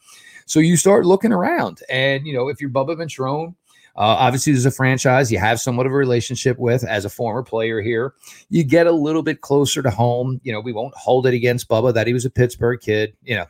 So 0.47 0.61
you 0.61 0.79
start 0.79 1.05
looking 1.05 1.33
around. 1.33 1.81
And, 1.91 2.27
you 2.27 2.33
know, 2.33 2.49
if 2.49 2.61
you're 2.61 2.71
Bubba 2.71 2.97
Ventrone, 2.97 3.55
uh, 3.99 4.15
obviously, 4.17 4.53
there's 4.53 4.65
a 4.65 4.71
franchise 4.71 5.33
you 5.33 5.41
have 5.41 5.61
somewhat 5.61 5.85
of 5.85 5.93
a 5.93 5.97
relationship 5.97 6.57
with 6.57 6.85
as 6.85 7.05
a 7.05 7.11
former 7.11 7.43
player 7.43 7.83
here. 7.83 8.15
You 8.49 8.63
get 8.63 8.87
a 8.87 8.93
little 8.93 9.25
bit 9.25 9.41
closer 9.41 9.83
to 9.83 9.91
home. 9.91 10.41
You 10.45 10.53
know, 10.53 10.61
we 10.61 10.73
won't 10.73 10.95
hold 10.95 11.27
it 11.27 11.35
against 11.35 11.69
Bubba 11.69 11.93
that 11.95 12.07
he 12.07 12.13
was 12.13 12.25
a 12.25 12.31
Pittsburgh 12.31 12.81
kid. 12.81 13.15
You 13.25 13.39
know, 13.39 13.47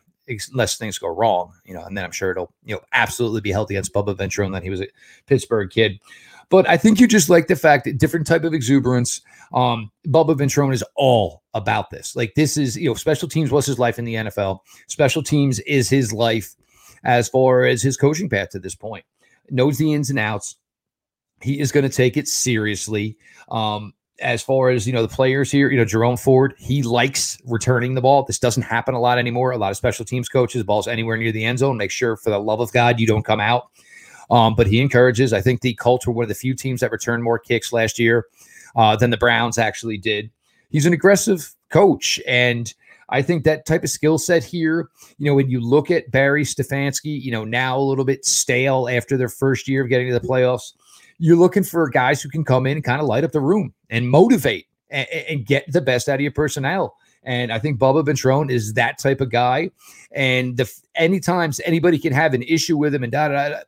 unless 0.53 0.77
things 0.77 0.99
go 0.99 1.09
wrong, 1.09 1.53
you 1.65 1.75
know, 1.75 1.83
and 1.85 1.97
then 1.97 2.05
I'm 2.05 2.13
sure 2.13 2.31
it'll, 2.31 2.53
you 2.65 2.75
know, 2.75 2.81
absolutely 2.93 3.41
be 3.41 3.53
held 3.53 3.71
against 3.71 3.93
Bubba 3.93 4.15
Ventrone 4.17 4.53
that 4.53 4.63
he 4.63 4.71
was 4.71 4.81
a 4.81 4.89
Pittsburgh 5.27 5.71
kid. 5.71 6.01
But 6.51 6.69
I 6.69 6.77
think 6.77 6.99
you 6.99 7.07
just 7.07 7.29
like 7.29 7.47
the 7.47 7.57
fact 7.57 7.85
that 7.85 7.99
different 7.99 8.27
type 8.27 8.45
of 8.45 8.55
exuberance. 8.55 9.21
Um, 9.53 9.91
Bubba 10.07 10.37
Ventrone 10.37 10.73
is 10.73 10.85
all 10.97 11.43
about 11.55 11.91
this. 11.91 12.17
Like 12.17 12.35
this 12.35 12.57
is, 12.57 12.77
you 12.77 12.89
know, 12.89 12.95
special 12.95 13.29
teams 13.29 13.51
was 13.51 13.67
his 13.67 13.79
life 13.79 13.99
in 13.99 14.05
the 14.05 14.15
NFL. 14.15 14.61
Special 14.87 15.23
teams 15.23 15.59
is 15.61 15.91
his 15.91 16.13
life 16.13 16.55
as 17.05 17.29
far 17.29 17.65
as 17.65 17.83
his 17.83 17.97
coaching 17.97 18.29
path 18.29 18.51
to 18.51 18.59
this 18.59 18.75
point. 18.75 19.05
Knows 19.51 19.79
the 19.79 19.93
ins 19.93 20.11
and 20.11 20.19
outs. 20.19 20.57
He 21.43 21.61
is 21.61 21.71
going 21.71 21.89
to 21.89 21.95
take 21.95 22.17
it 22.17 22.29
seriously. 22.29 23.17
Um, 23.51 23.93
as 24.21 24.43
far 24.43 24.71
as 24.71 24.87
you 24.87 24.93
know 24.93 25.03
the 25.03 25.15
players 25.15 25.51
here 25.51 25.71
you 25.71 25.77
know 25.77 25.85
jerome 25.85 26.17
ford 26.17 26.55
he 26.59 26.83
likes 26.83 27.39
returning 27.45 27.95
the 27.95 28.01
ball. 28.01 28.25
This 28.25 28.39
doesn't 28.39 28.63
happen 28.63 28.95
a 28.95 29.01
lot 29.01 29.19
anymore. 29.19 29.53
A 29.53 29.59
lot 29.59 29.71
of 29.71 29.77
special 29.77 30.05
teams 30.05 30.29
coaches 30.29 30.63
balls 30.65 30.89
anywhere 30.89 31.17
near 31.17 31.33
the 31.33 31.45
end 31.45 31.61
zone. 31.61 31.77
Make 31.77 31.91
sure 31.91 32.17
for 32.17 32.31
the 32.31 32.39
love 32.39 32.61
of 32.61 32.73
god 32.73 33.01
you 33.01 33.07
don't 33.07 33.25
come 33.25 33.41
out. 33.41 33.71
Um, 34.31 34.55
but 34.55 34.67
he 34.67 34.81
encourages 34.81 35.33
i 35.33 35.41
think 35.41 35.63
the 35.63 35.75
colts 35.75 36.07
were 36.07 36.13
one 36.13 36.25
of 36.25 36.29
the 36.29 36.35
few 36.35 36.55
teams 36.55 36.81
that 36.81 36.93
returned 36.93 37.25
more 37.25 37.39
kicks 37.39 37.73
last 37.73 37.99
year 37.99 38.27
uh, 38.77 38.95
than 38.97 39.11
the 39.11 39.17
browns 39.17 39.57
actually 39.57 39.99
did. 39.99 40.31
He's 40.71 40.85
an 40.85 40.93
aggressive 40.93 41.55
coach 41.71 42.21
and 42.27 42.73
I 43.11 43.23
think 43.23 43.45
that 43.45 43.65
type 43.65 43.85
of 43.85 43.91
skill 43.91 44.19
set 44.19 44.45
here, 44.45 44.91
you 45.17 45.27
know, 45.27 45.35
when 45.35 45.49
you 45.49 45.61
look 45.61 45.91
at 45.91 46.11
Barry 46.11 46.45
Stefanski, 46.45 47.21
you 47.21 47.31
know, 47.31 47.45
now 47.45 47.79
a 47.79 47.81
little 47.81 48.05
bit 48.05 48.25
stale 48.25 48.89
after 48.89 49.17
their 49.17 49.31
first 49.31 49.67
year 49.67 49.83
of 49.83 49.89
getting 49.89 50.09
to 50.09 50.19
the 50.19 50.27
playoffs 50.27 50.73
you're 51.19 51.37
looking 51.37 51.65
for 51.65 51.89
guys 51.89 52.23
who 52.23 52.29
can 52.29 52.45
come 52.45 52.67
in 52.67 52.77
and 52.77 52.85
kind 52.85 53.01
of 53.01 53.07
light 53.07 53.25
up 53.25 53.33
the 53.33 53.41
room 53.41 53.75
and 53.91 54.09
motivate 54.09 54.67
and, 54.91 55.07
and 55.09 55.47
get 55.47 55.71
the 55.73 55.81
best 55.81 56.09
out 56.09 56.17
of 56.17 56.21
your 56.21 56.33
personnel. 56.33 56.97
And 57.25 57.53
I 57.53 57.59
think 57.59 57.79
Bubba 57.79 58.05
Ventrone 58.05 58.51
is 58.51 58.75
that 58.75 58.99
type 58.99 59.21
of 59.21 59.31
guy. 59.31 59.71
And 60.13 60.57
the 60.57 60.73
anytime 60.95 61.53
anybody 61.65 61.99
can 61.99 62.13
have 62.13 62.35
an 62.35 62.43
issue 62.43 62.77
with 62.77 62.95
him 62.95 63.03
and 63.03 63.13
da 63.13 63.29
da 63.29 63.49
da. 63.49 63.61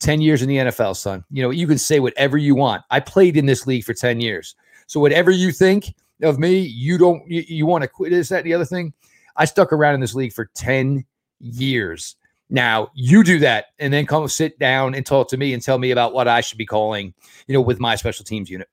10 0.00 0.20
years 0.20 0.42
in 0.42 0.48
the 0.48 0.56
NFL, 0.56 0.96
son. 0.96 1.24
You 1.30 1.42
know, 1.42 1.50
you 1.50 1.66
can 1.66 1.78
say 1.78 1.98
whatever 1.98 2.38
you 2.38 2.54
want. 2.54 2.84
I 2.90 3.00
played 3.00 3.36
in 3.36 3.46
this 3.46 3.66
league 3.66 3.82
for 3.84 3.94
10 3.94 4.20
years. 4.20 4.54
So 4.86 5.00
whatever 5.00 5.30
you 5.30 5.50
think 5.50 5.94
of 6.22 6.38
me, 6.38 6.58
you 6.58 6.98
don't 6.98 7.28
you, 7.28 7.44
you 7.46 7.66
want 7.66 7.82
to 7.82 7.88
quit 7.88 8.10
this, 8.10 8.28
that, 8.28 8.44
the 8.44 8.54
other 8.54 8.64
thing. 8.64 8.92
I 9.36 9.44
stuck 9.44 9.72
around 9.72 9.94
in 9.94 10.00
this 10.00 10.14
league 10.14 10.32
for 10.32 10.50
10 10.54 11.04
years. 11.40 12.16
Now 12.50 12.90
you 12.94 13.22
do 13.22 13.38
that 13.40 13.66
and 13.78 13.92
then 13.92 14.06
come 14.06 14.26
sit 14.28 14.58
down 14.58 14.94
and 14.94 15.04
talk 15.04 15.28
to 15.28 15.36
me 15.36 15.52
and 15.52 15.62
tell 15.62 15.78
me 15.78 15.90
about 15.90 16.14
what 16.14 16.28
I 16.28 16.40
should 16.40 16.58
be 16.58 16.66
calling, 16.66 17.14
you 17.46 17.54
know, 17.54 17.60
with 17.60 17.78
my 17.78 17.96
special 17.96 18.24
teams 18.24 18.48
unit. 18.48 18.68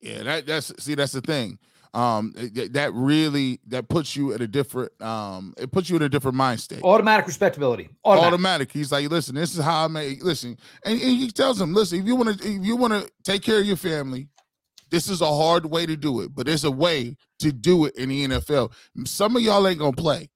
Yeah, 0.00 0.22
that, 0.24 0.46
that's 0.46 0.72
see, 0.82 0.94
that's 0.94 1.12
the 1.12 1.20
thing. 1.20 1.58
Um, 1.94 2.32
that 2.70 2.90
really 2.94 3.60
that 3.66 3.88
puts 3.88 4.16
you 4.16 4.32
at 4.32 4.40
a 4.40 4.48
different 4.48 5.00
um, 5.02 5.52
it 5.58 5.70
puts 5.70 5.90
you 5.90 5.96
in 5.96 6.02
a 6.02 6.08
different 6.08 6.36
mind 6.36 6.60
state. 6.60 6.82
Automatic 6.82 7.26
respectability. 7.26 7.90
Automatic. 8.04 8.32
Automatic. 8.32 8.72
He's 8.72 8.90
like, 8.90 9.10
listen, 9.10 9.34
this 9.34 9.54
is 9.54 9.62
how 9.62 9.84
I 9.84 9.88
make. 9.88 10.24
Listen, 10.24 10.56
and, 10.84 10.94
and 10.94 11.00
he 11.00 11.30
tells 11.30 11.60
him, 11.60 11.74
listen, 11.74 12.00
if 12.00 12.06
you 12.06 12.16
want 12.16 12.38
to, 12.38 12.48
if 12.48 12.64
you 12.64 12.76
want 12.76 12.94
to 12.94 13.10
take 13.24 13.42
care 13.42 13.60
of 13.60 13.66
your 13.66 13.76
family, 13.76 14.28
this 14.90 15.08
is 15.08 15.20
a 15.20 15.26
hard 15.26 15.66
way 15.66 15.84
to 15.84 15.96
do 15.96 16.20
it, 16.20 16.34
but 16.34 16.46
there's 16.46 16.64
a 16.64 16.70
way 16.70 17.16
to 17.40 17.52
do 17.52 17.84
it 17.84 17.96
in 17.96 18.08
the 18.08 18.26
NFL. 18.26 18.72
Some 19.04 19.36
of 19.36 19.42
y'all 19.42 19.66
ain't 19.68 19.78
gonna 19.78 19.92
play. 19.92 20.30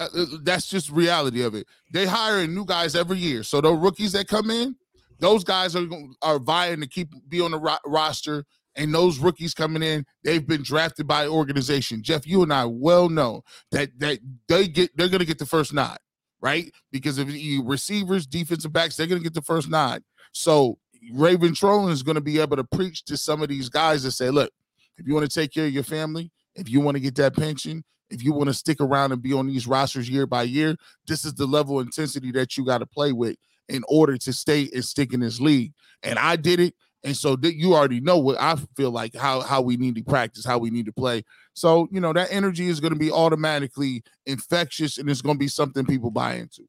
Uh, 0.00 0.08
uh, 0.16 0.26
that's 0.42 0.66
just 0.66 0.90
reality 0.90 1.42
of 1.42 1.54
it. 1.54 1.66
They 1.92 2.06
hiring 2.06 2.54
new 2.54 2.64
guys 2.64 2.96
every 2.96 3.18
year, 3.18 3.42
so 3.42 3.60
the 3.60 3.72
rookies 3.72 4.12
that 4.12 4.28
come 4.28 4.50
in, 4.50 4.74
those 5.20 5.44
guys 5.44 5.76
are 5.76 5.86
are 6.22 6.38
vying 6.38 6.80
to 6.80 6.88
keep 6.88 7.12
be 7.28 7.40
on 7.40 7.52
the 7.52 7.58
ro- 7.58 7.76
roster. 7.86 8.44
And 8.76 8.94
those 8.94 9.18
rookies 9.18 9.52
coming 9.52 9.82
in, 9.82 10.06
they've 10.24 10.46
been 10.46 10.62
drafted 10.62 11.06
by 11.06 11.26
organization. 11.26 12.02
Jeff, 12.02 12.26
you 12.26 12.42
and 12.42 12.52
I 12.52 12.64
well 12.64 13.08
know 13.10 13.42
that 13.72 13.90
that 13.98 14.20
they 14.48 14.68
get 14.68 14.96
they're 14.96 15.08
gonna 15.08 15.24
get 15.26 15.38
the 15.38 15.46
first 15.46 15.74
nod, 15.74 15.98
right? 16.40 16.72
Because 16.90 17.18
if 17.18 17.30
you 17.30 17.62
receivers, 17.64 18.26
defensive 18.26 18.72
backs, 18.72 18.96
they're 18.96 19.08
gonna 19.08 19.20
get 19.20 19.34
the 19.34 19.42
first 19.42 19.68
nod. 19.68 20.02
So 20.32 20.78
Raven 21.12 21.54
Trolling 21.54 21.92
is 21.92 22.02
to 22.14 22.20
be 22.20 22.40
able 22.40 22.56
to 22.56 22.64
preach 22.64 23.04
to 23.06 23.16
some 23.16 23.42
of 23.42 23.48
these 23.48 23.68
guys 23.68 24.04
and 24.04 24.14
say, 24.14 24.30
look, 24.30 24.50
if 24.98 25.06
you 25.06 25.14
want 25.14 25.28
to 25.28 25.34
take 25.34 25.52
care 25.52 25.66
of 25.66 25.72
your 25.72 25.82
family, 25.82 26.30
if 26.54 26.68
you 26.68 26.80
want 26.80 26.96
to 26.96 27.00
get 27.00 27.16
that 27.16 27.34
pension, 27.34 27.84
if 28.10 28.22
you 28.22 28.32
want 28.32 28.48
to 28.48 28.54
stick 28.54 28.80
around 28.80 29.12
and 29.12 29.22
be 29.22 29.32
on 29.32 29.46
these 29.46 29.66
rosters 29.66 30.08
year 30.08 30.26
by 30.26 30.42
year, 30.42 30.76
this 31.06 31.24
is 31.24 31.34
the 31.34 31.46
level 31.46 31.78
of 31.78 31.86
intensity 31.86 32.30
that 32.32 32.56
you 32.56 32.64
got 32.64 32.78
to 32.78 32.86
play 32.86 33.12
with 33.12 33.36
in 33.68 33.82
order 33.88 34.16
to 34.18 34.32
stay 34.32 34.68
and 34.74 34.84
stick 34.84 35.12
in 35.12 35.20
this 35.20 35.40
league. 35.40 35.72
And 36.02 36.18
I 36.18 36.36
did 36.36 36.60
it. 36.60 36.74
And 37.02 37.16
so 37.16 37.34
that 37.36 37.54
you 37.54 37.74
already 37.74 38.00
know 38.00 38.18
what 38.18 38.38
I 38.38 38.56
feel 38.76 38.90
like 38.90 39.14
how 39.14 39.40
how 39.40 39.62
we 39.62 39.78
need 39.78 39.94
to 39.94 40.02
practice, 40.02 40.44
how 40.44 40.58
we 40.58 40.68
need 40.68 40.84
to 40.84 40.92
play. 40.92 41.24
So, 41.54 41.88
you 41.90 41.98
know, 41.98 42.12
that 42.12 42.28
energy 42.30 42.68
is 42.68 42.78
going 42.78 42.92
to 42.92 42.98
be 42.98 43.10
automatically 43.10 44.02
infectious 44.26 44.98
and 44.98 45.08
it's 45.08 45.22
going 45.22 45.36
to 45.36 45.38
be 45.38 45.48
something 45.48 45.86
people 45.86 46.10
buy 46.10 46.34
into. 46.34 46.68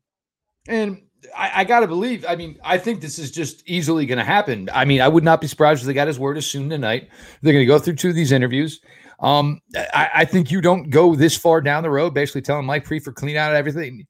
And 0.70 1.02
I, 1.36 1.52
I 1.56 1.64
got 1.66 1.82
to 1.82 1.88
believe. 1.88 2.26
I 2.28 2.36
mean, 2.36 2.60
I 2.64 2.78
think 2.78 3.02
this 3.02 3.20
is 3.20 3.30
just 3.30 3.68
easily 3.68 4.06
going 4.06 4.18
to 4.18 4.24
happen. 4.24 4.70
I 4.74 4.86
mean, 4.86 5.02
I 5.02 5.08
would 5.08 5.24
not 5.24 5.42
be 5.42 5.48
surprised 5.48 5.82
if 5.82 5.88
they 5.88 5.94
got 5.94 6.08
his 6.08 6.20
word 6.20 6.38
as 6.38 6.46
soon 6.46 6.70
tonight. 6.70 7.10
They're 7.42 7.54
going 7.54 7.64
to 7.64 7.68
go 7.68 7.80
through 7.80 7.96
two 7.96 8.10
of 8.10 8.16
these 8.16 8.32
interviews. 8.32 8.80
Um, 9.22 9.62
I, 9.76 10.10
I, 10.16 10.26
think 10.26 10.50
you 10.50 10.62
don't 10.62 10.90
go 10.90 11.14
this 11.14 11.38
far 11.38 11.62
down 11.62 11.84
the 11.84 11.92
road, 11.92 12.12
basically 12.12 12.42
telling 12.42 12.66
Mike 12.66 12.88
Priefer 12.88 13.14
clean 13.14 13.38
out 13.38 13.54
everything, 13.54 14.08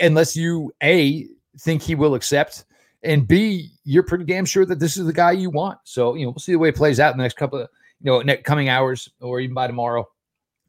unless 0.00 0.36
you 0.36 0.72
a 0.80 1.26
think 1.58 1.82
he 1.82 1.96
will 1.96 2.14
accept, 2.14 2.64
and 3.02 3.26
b 3.26 3.72
you're 3.82 4.04
pretty 4.04 4.24
damn 4.24 4.44
sure 4.44 4.64
that 4.64 4.78
this 4.78 4.96
is 4.96 5.06
the 5.06 5.12
guy 5.12 5.32
you 5.32 5.50
want. 5.50 5.78
So 5.82 6.14
you 6.14 6.24
know, 6.24 6.30
we'll 6.30 6.38
see 6.38 6.52
the 6.52 6.58
way 6.58 6.68
it 6.68 6.76
plays 6.76 7.00
out 7.00 7.10
in 7.12 7.18
the 7.18 7.24
next 7.24 7.36
couple 7.36 7.58
of 7.58 7.68
you 8.00 8.12
know 8.12 8.22
next 8.22 8.44
coming 8.44 8.68
hours 8.68 9.10
or 9.20 9.40
even 9.40 9.54
by 9.54 9.66
tomorrow. 9.66 10.08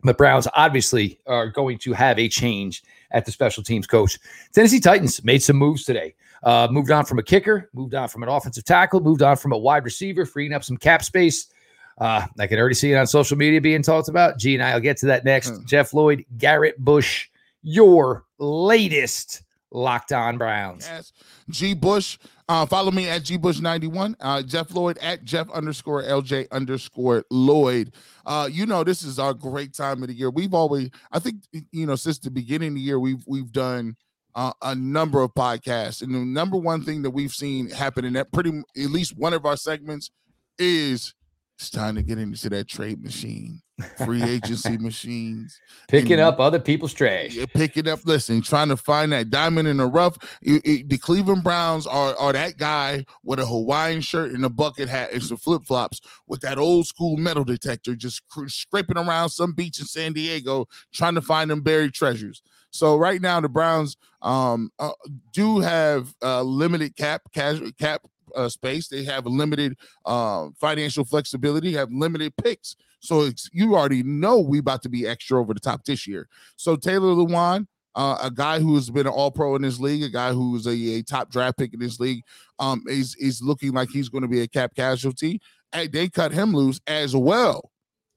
But 0.04 0.18
Browns 0.18 0.48
obviously 0.54 1.20
are 1.28 1.50
going 1.50 1.78
to 1.80 1.94
have 1.94 2.18
a 2.18 2.28
change 2.28 2.84
at 3.12 3.26
the 3.26 3.32
special 3.32 3.62
teams 3.62 3.86
coach. 3.86 4.18
Tennessee 4.52 4.80
Titans 4.80 5.24
made 5.24 5.44
some 5.44 5.58
moves 5.58 5.84
today. 5.84 6.16
Uh, 6.44 6.68
moved 6.70 6.92
on 6.92 7.06
from 7.06 7.18
a 7.18 7.24
kicker, 7.24 7.70
moved 7.74 7.96
on 7.96 8.08
from 8.08 8.24
an 8.24 8.30
offensive 8.30 8.66
tackle, 8.66 9.00
moved 9.00 9.22
on 9.22 9.38
from 9.38 9.52
a 9.52 9.58
wide 9.58 9.84
receiver, 9.84 10.26
freeing 10.26 10.54
up 10.54 10.64
some 10.64 10.78
cap 10.78 11.04
space. 11.04 11.48
Uh, 11.98 12.26
I 12.38 12.48
can 12.48 12.60
already 12.60 12.76
see 12.76 12.92
it 12.92 12.96
on 12.96 13.08
social 13.08 13.38
media 13.38 13.62
being 13.62 13.82
talked 13.82 14.10
about. 14.10 14.38
G 14.38 14.54
and 14.54 14.64
I 14.64 14.74
will 14.74 14.82
get 14.82 14.98
to 14.98 15.06
that 15.08 15.24
next. 15.24 15.50
Hmm. 15.50 15.66
Jeff 15.66 15.94
Lloyd, 15.94 16.26
Garrett 16.38 16.78
Bush, 16.78 17.30
your 17.62 18.26
latest 18.38 19.44
locked 19.72 20.12
on 20.12 20.38
Browns. 20.38 20.88
Yes. 20.90 21.14
G 21.50 21.74
Bush. 21.74 22.18
Uh, 22.48 22.66
follow 22.66 22.92
me 22.92 23.10
at 23.10 23.24
G 23.24 23.38
Bush 23.38 23.60
91. 23.60 24.16
Uh, 24.20 24.42
Jeff 24.44 24.72
Lloyd 24.72 24.98
at 25.00 25.24
Jeff 25.24 25.50
underscore 25.52 26.04
LJ 26.04 26.48
underscore 26.52 27.24
Lloyd. 27.32 27.94
Uh, 28.26 28.48
you 28.52 28.66
know, 28.66 28.84
this 28.84 29.04
is 29.04 29.18
our 29.18 29.34
great 29.34 29.74
time 29.74 30.02
of 30.04 30.10
the 30.10 30.14
year. 30.14 30.30
We've 30.30 30.54
always, 30.54 30.90
I 31.12 31.20
think, 31.20 31.38
you 31.72 31.86
know, 31.86 31.96
since 31.96 32.20
the 32.20 32.30
beginning 32.30 32.70
of 32.70 32.76
the 32.76 32.82
year, 32.82 33.00
we've 33.00 33.24
we've 33.26 33.52
done 33.52 33.96
uh, 34.36 34.52
a 34.62 34.76
number 34.76 35.22
of 35.22 35.34
podcasts, 35.34 36.02
and 36.02 36.14
the 36.14 36.20
number 36.20 36.58
one 36.58 36.84
thing 36.84 37.02
that 37.02 37.12
we've 37.12 37.34
seen 37.34 37.70
happen 37.70 38.06
in 38.06 38.14
that 38.14 38.32
pretty 38.32 38.62
at 38.78 38.92
least 38.92 39.18
one 39.18 39.34
of 39.34 39.46
our 39.46 39.58
segments 39.58 40.12
is 40.60 41.16
it's 41.58 41.70
time 41.70 41.96
to 41.96 42.04
get 42.04 42.18
into 42.18 42.50
that 42.50 42.68
trade 42.68 43.02
machine, 43.02 43.62
free 44.04 44.22
agency 44.22 44.78
machines, 44.80 45.58
picking 45.88 46.14
and, 46.14 46.22
up 46.22 46.40
other 46.40 46.60
people's 46.60 46.94
trash. 46.94 47.38
Picking 47.54 47.88
up, 47.88 48.00
listen, 48.04 48.42
trying 48.42 48.68
to 48.68 48.76
find 48.76 49.14
that 49.14 49.30
diamond 49.30 49.70
in 49.70 49.78
the 49.78 49.86
rough. 49.86 50.18
It, 50.42 50.62
it, 50.66 50.90
the 50.90 50.98
Cleveland 50.98 51.44
Browns 51.44 51.88
are 51.88 52.14
are 52.18 52.34
that 52.34 52.58
guy 52.58 53.06
with 53.24 53.40
a 53.40 53.46
Hawaiian 53.46 54.02
shirt 54.02 54.34
and 54.34 54.44
a 54.44 54.50
bucket 54.50 54.90
hat 54.90 55.14
and 55.14 55.24
some 55.24 55.38
flip 55.38 55.64
flops 55.66 56.02
with 56.28 56.42
that 56.42 56.58
old 56.58 56.88
school 56.88 57.16
metal 57.16 57.46
detector, 57.46 57.96
just 57.96 58.22
scraping 58.48 58.98
around 58.98 59.30
some 59.30 59.54
beach 59.54 59.80
in 59.80 59.86
San 59.86 60.12
Diego, 60.12 60.68
trying 60.94 61.16
to 61.16 61.22
find 61.22 61.50
them 61.50 61.62
buried 61.62 61.94
treasures. 61.94 62.42
So 62.72 62.98
right 62.98 63.22
now, 63.22 63.40
the 63.40 63.48
Browns 63.48 63.96
um, 64.22 64.72
uh, 64.78 64.92
do 65.32 65.60
have 65.60 66.14
uh, 66.22 66.42
limited 66.42 66.98
cap 66.98 67.22
cash 67.34 67.60
cap 67.80 68.02
uh, 68.36 68.50
space. 68.50 68.88
They 68.88 69.04
have 69.04 69.26
limited 69.26 69.78
uh, 70.06 70.50
financial 70.60 71.06
flexibility, 71.06 71.74
have 71.74 71.92
limited 71.92 72.36
picks. 72.38 72.76
So 73.00 73.30
you 73.52 73.76
already 73.76 74.04
know 74.04 74.40
we 74.40 74.60
about 74.60 74.82
to 74.84 74.90
be 74.90 75.08
extra 75.08 75.40
over 75.40 75.54
the 75.54 75.60
top 75.60 75.86
this 75.86 76.08
year. 76.08 76.28
So 76.56 76.76
Taylor 76.76 77.14
Lewan, 77.14 77.68
uh, 77.96 78.18
a 78.22 78.32
guy 78.32 78.60
who's 78.60 78.90
been 78.90 79.08
an 79.08 79.14
All 79.14 79.32
Pro 79.32 79.56
in 79.56 79.62
this 79.62 79.80
league, 79.80 80.04
a 80.04 80.10
guy 80.10 80.34
who's 80.34 80.66
a, 80.66 80.72
a 80.72 81.02
top 81.04 81.30
draft 81.30 81.58
pick 81.58 81.74
in 81.74 81.80
this 81.80 82.00
league, 82.00 82.24
um, 82.60 82.84
is 82.88 83.16
is 83.16 83.42
looking 83.42 83.72
like 83.74 83.90
he's 83.90 84.10
going 84.10 84.24
to 84.24 84.28
be 84.28 84.42
a 84.42 84.48
cap 84.48 84.76
casualty. 84.76 85.40
And 85.72 85.92
they 85.92 86.10
cut 86.10 86.32
him 86.32 86.54
loose 86.54 86.80
as 86.88 87.16
well 87.16 87.72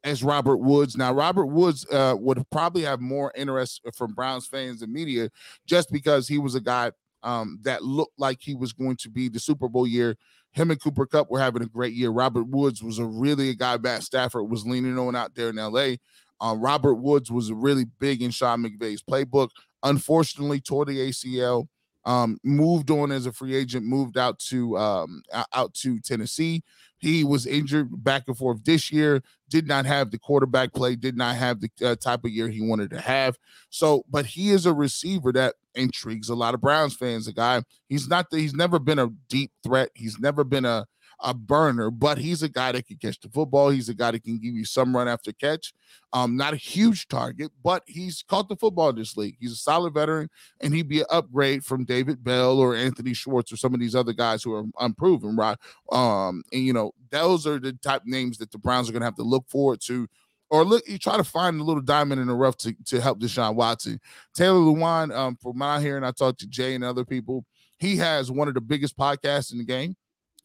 as 0.04 0.22
Robert 0.22 0.59
Woods. 0.59 0.96
Now, 0.96 1.12
Robert 1.12 1.46
Woods 1.46 1.87
uh, 1.90 2.14
would 2.18 2.42
probably 2.50 2.83
have 2.83 3.00
more 3.00 3.33
interest 3.37 3.83
from 3.94 4.14
Browns 4.14 4.46
fans 4.46 4.83
and 4.83 4.92
media 4.92 5.28
just 5.66 5.90
because 5.90 6.28
he 6.28 6.38
was 6.38 6.54
a 6.54 6.61
guy 6.61 6.92
um, 7.22 7.59
that 7.62 7.83
looked 7.83 8.18
like 8.18 8.38
he 8.40 8.54
was 8.54 8.72
going 8.72 8.96
to 8.96 9.11
be 9.11 9.28
the 9.28 9.40
Super 9.40 9.68
Bowl 9.68 9.87
year. 9.87 10.16
Him 10.52 10.70
and 10.70 10.81
Cooper 10.81 11.07
Kupp 11.07 11.31
were 11.31 11.40
having 11.40 11.62
a 11.62 11.66
great 11.66 11.94
year. 11.94 12.11
Robert 12.11 12.48
Woods 12.48 12.83
was 12.83 12.98
a 12.98 13.04
really 13.04 13.50
a 13.50 13.54
guy 13.54 13.76
Matt 13.76 14.02
Stafford 14.02 14.50
was 14.50 14.66
leaning 14.66 14.98
on 14.98 15.14
out 15.14 15.35
there 15.35 15.50
in 15.50 15.57
LA. 15.57 15.96
Um, 16.40 16.61
Robert 16.61 16.94
Woods 16.94 17.31
was 17.31 17.52
really 17.52 17.85
big 17.85 18.22
in 18.22 18.31
Sean 18.31 18.62
McVay's 18.62 19.02
playbook. 19.02 19.50
Unfortunately, 19.83 20.61
tore 20.61 20.85
the 20.85 21.11
ACL. 21.11 21.66
Um, 22.04 22.38
moved 22.42 22.90
on 22.90 23.12
as 23.12 23.26
a 23.26 23.33
free 23.33 23.54
agent, 23.54 23.85
moved 23.85 24.16
out 24.16 24.38
to 24.38 24.78
um, 24.78 25.22
out 25.52 25.74
to 25.74 26.00
Tennessee. 26.00 26.62
He 26.96 27.22
was 27.22 27.46
injured 27.46 28.02
back 28.02 28.24
and 28.26 28.37
forth 28.37 28.64
this 28.64 28.90
year, 28.90 29.22
did 29.48 29.68
not 29.68 29.87
have 29.87 30.11
the 30.11 30.18
quarterback 30.18 30.72
play, 30.72 30.96
did 30.96 31.16
not 31.16 31.37
have 31.37 31.61
the 31.61 31.70
uh, 31.83 31.96
type 31.96 32.24
of 32.24 32.31
year 32.31 32.48
he 32.48 32.61
wanted 32.61 32.90
to 32.90 33.00
have. 33.00 33.37
So, 33.70 34.04
but 34.11 34.26
he 34.26 34.50
is 34.50 34.66
a 34.66 34.72
receiver 34.72 35.33
that 35.33 35.54
intrigues 35.78 36.28
a 36.28 36.34
lot 36.34 36.54
of 36.54 36.60
Browns 36.60 36.96
fans. 36.96 37.28
A 37.28 37.32
guy, 37.32 37.62
he's 37.88 38.08
not, 38.08 38.30
the, 38.30 38.38
he's 38.38 38.54
never 38.54 38.78
been 38.78 38.98
a 38.98 39.08
deep 39.28 39.52
threat. 39.62 39.90
He's 39.94 40.18
never 40.18 40.44
been 40.44 40.64
a, 40.64 40.86
a 41.20 41.34
burner, 41.34 41.90
but 41.90 42.18
he's 42.18 42.42
a 42.42 42.48
guy 42.48 42.72
that 42.72 42.86
can 42.86 42.96
catch 42.96 43.18
the 43.20 43.28
football. 43.28 43.70
He's 43.70 43.88
a 43.88 43.94
guy 43.94 44.12
that 44.12 44.22
can 44.22 44.38
give 44.38 44.54
you 44.54 44.64
some 44.64 44.94
run 44.94 45.08
after 45.08 45.32
catch. 45.32 45.72
Um, 46.12 46.36
not 46.36 46.52
a 46.52 46.56
huge 46.56 47.08
target, 47.08 47.50
but 47.62 47.82
he's 47.86 48.22
caught 48.28 48.48
the 48.48 48.56
football 48.56 48.90
in 48.90 48.96
this 48.96 49.16
league. 49.16 49.36
He's 49.40 49.52
a 49.52 49.56
solid 49.56 49.94
veteran, 49.94 50.28
and 50.60 50.74
he'd 50.74 50.88
be 50.88 51.00
an 51.00 51.06
upgrade 51.10 51.64
from 51.64 51.84
David 51.84 52.22
Bell 52.22 52.58
or 52.58 52.74
Anthony 52.74 53.14
Schwartz 53.14 53.52
or 53.52 53.56
some 53.56 53.74
of 53.74 53.80
these 53.80 53.94
other 53.94 54.12
guys 54.12 54.42
who 54.42 54.54
are 54.54 54.64
unproven, 54.78 55.36
right? 55.36 55.58
Um, 55.90 56.42
and 56.52 56.62
you 56.62 56.72
know, 56.72 56.92
those 57.10 57.46
are 57.46 57.58
the 57.58 57.72
type 57.72 58.02
names 58.04 58.38
that 58.38 58.52
the 58.52 58.58
Browns 58.58 58.88
are 58.88 58.92
gonna 58.92 59.04
have 59.04 59.16
to 59.16 59.22
look 59.22 59.48
forward 59.48 59.80
to. 59.86 60.06
Or 60.50 60.64
look, 60.64 60.88
you 60.88 60.98
try 60.98 61.16
to 61.16 61.24
find 61.24 61.61
a 61.61 61.64
little 61.64 61.82
diamond 61.82 62.20
in 62.20 62.26
the 62.26 62.34
rough 62.34 62.56
to, 62.58 62.74
to 62.87 63.00
help 63.00 63.20
Deshaun 63.20 63.54
Watson. 63.54 64.00
Taylor 64.34 64.61
Lewan, 64.61 65.14
um, 65.14 65.37
from 65.37 65.58
my 65.58 65.80
hearing, 65.80 66.04
I 66.04 66.11
talked 66.11 66.40
to 66.40 66.46
Jay 66.46 66.74
and 66.74 66.84
other 66.84 67.04
people. 67.04 67.44
He 67.78 67.96
has 67.96 68.30
one 68.30 68.48
of 68.48 68.54
the 68.54 68.61
biggest 68.61 68.96
podcasts 68.96 69.52
in 69.52 69.58
the 69.58 69.64
game 69.64 69.96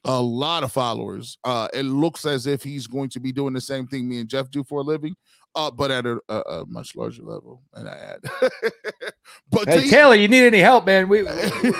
a 0.05 0.21
lot 0.21 0.63
of 0.63 0.71
followers. 0.71 1.37
Uh, 1.43 1.67
it 1.73 1.83
looks 1.83 2.25
as 2.25 2.47
if 2.47 2.63
he's 2.63 2.87
going 2.87 3.09
to 3.09 3.19
be 3.19 3.31
doing 3.31 3.53
the 3.53 3.61
same 3.61 3.87
thing 3.87 4.07
me 4.07 4.19
and 4.19 4.29
Jeff 4.29 4.49
do 4.51 4.63
for 4.63 4.81
a 4.81 4.83
living, 4.83 5.15
uh, 5.55 5.71
but 5.71 5.91
at 5.91 6.05
a, 6.05 6.19
a, 6.29 6.39
a 6.39 6.65
much 6.65 6.95
larger 6.95 7.23
level. 7.23 7.61
And 7.73 7.87
I 7.87 7.93
add, 7.93 8.51
but 9.49 9.67
hey, 9.67 9.89
Taylor, 9.89 10.15
you 10.15 10.27
need 10.27 10.45
any 10.45 10.59
help, 10.59 10.85
man? 10.85 11.07
We 11.07 11.23
we, 11.23 11.29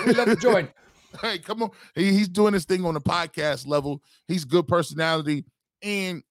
we 0.06 0.12
love 0.14 0.28
to 0.28 0.36
join. 0.36 0.68
hey, 1.20 1.38
come 1.38 1.62
on! 1.62 1.70
He, 1.94 2.12
he's 2.12 2.28
doing 2.28 2.52
this 2.52 2.64
thing 2.64 2.84
on 2.84 2.94
the 2.94 3.00
podcast 3.00 3.66
level. 3.66 4.02
He's 4.26 4.44
good 4.44 4.66
personality, 4.66 5.44
and 5.82 6.22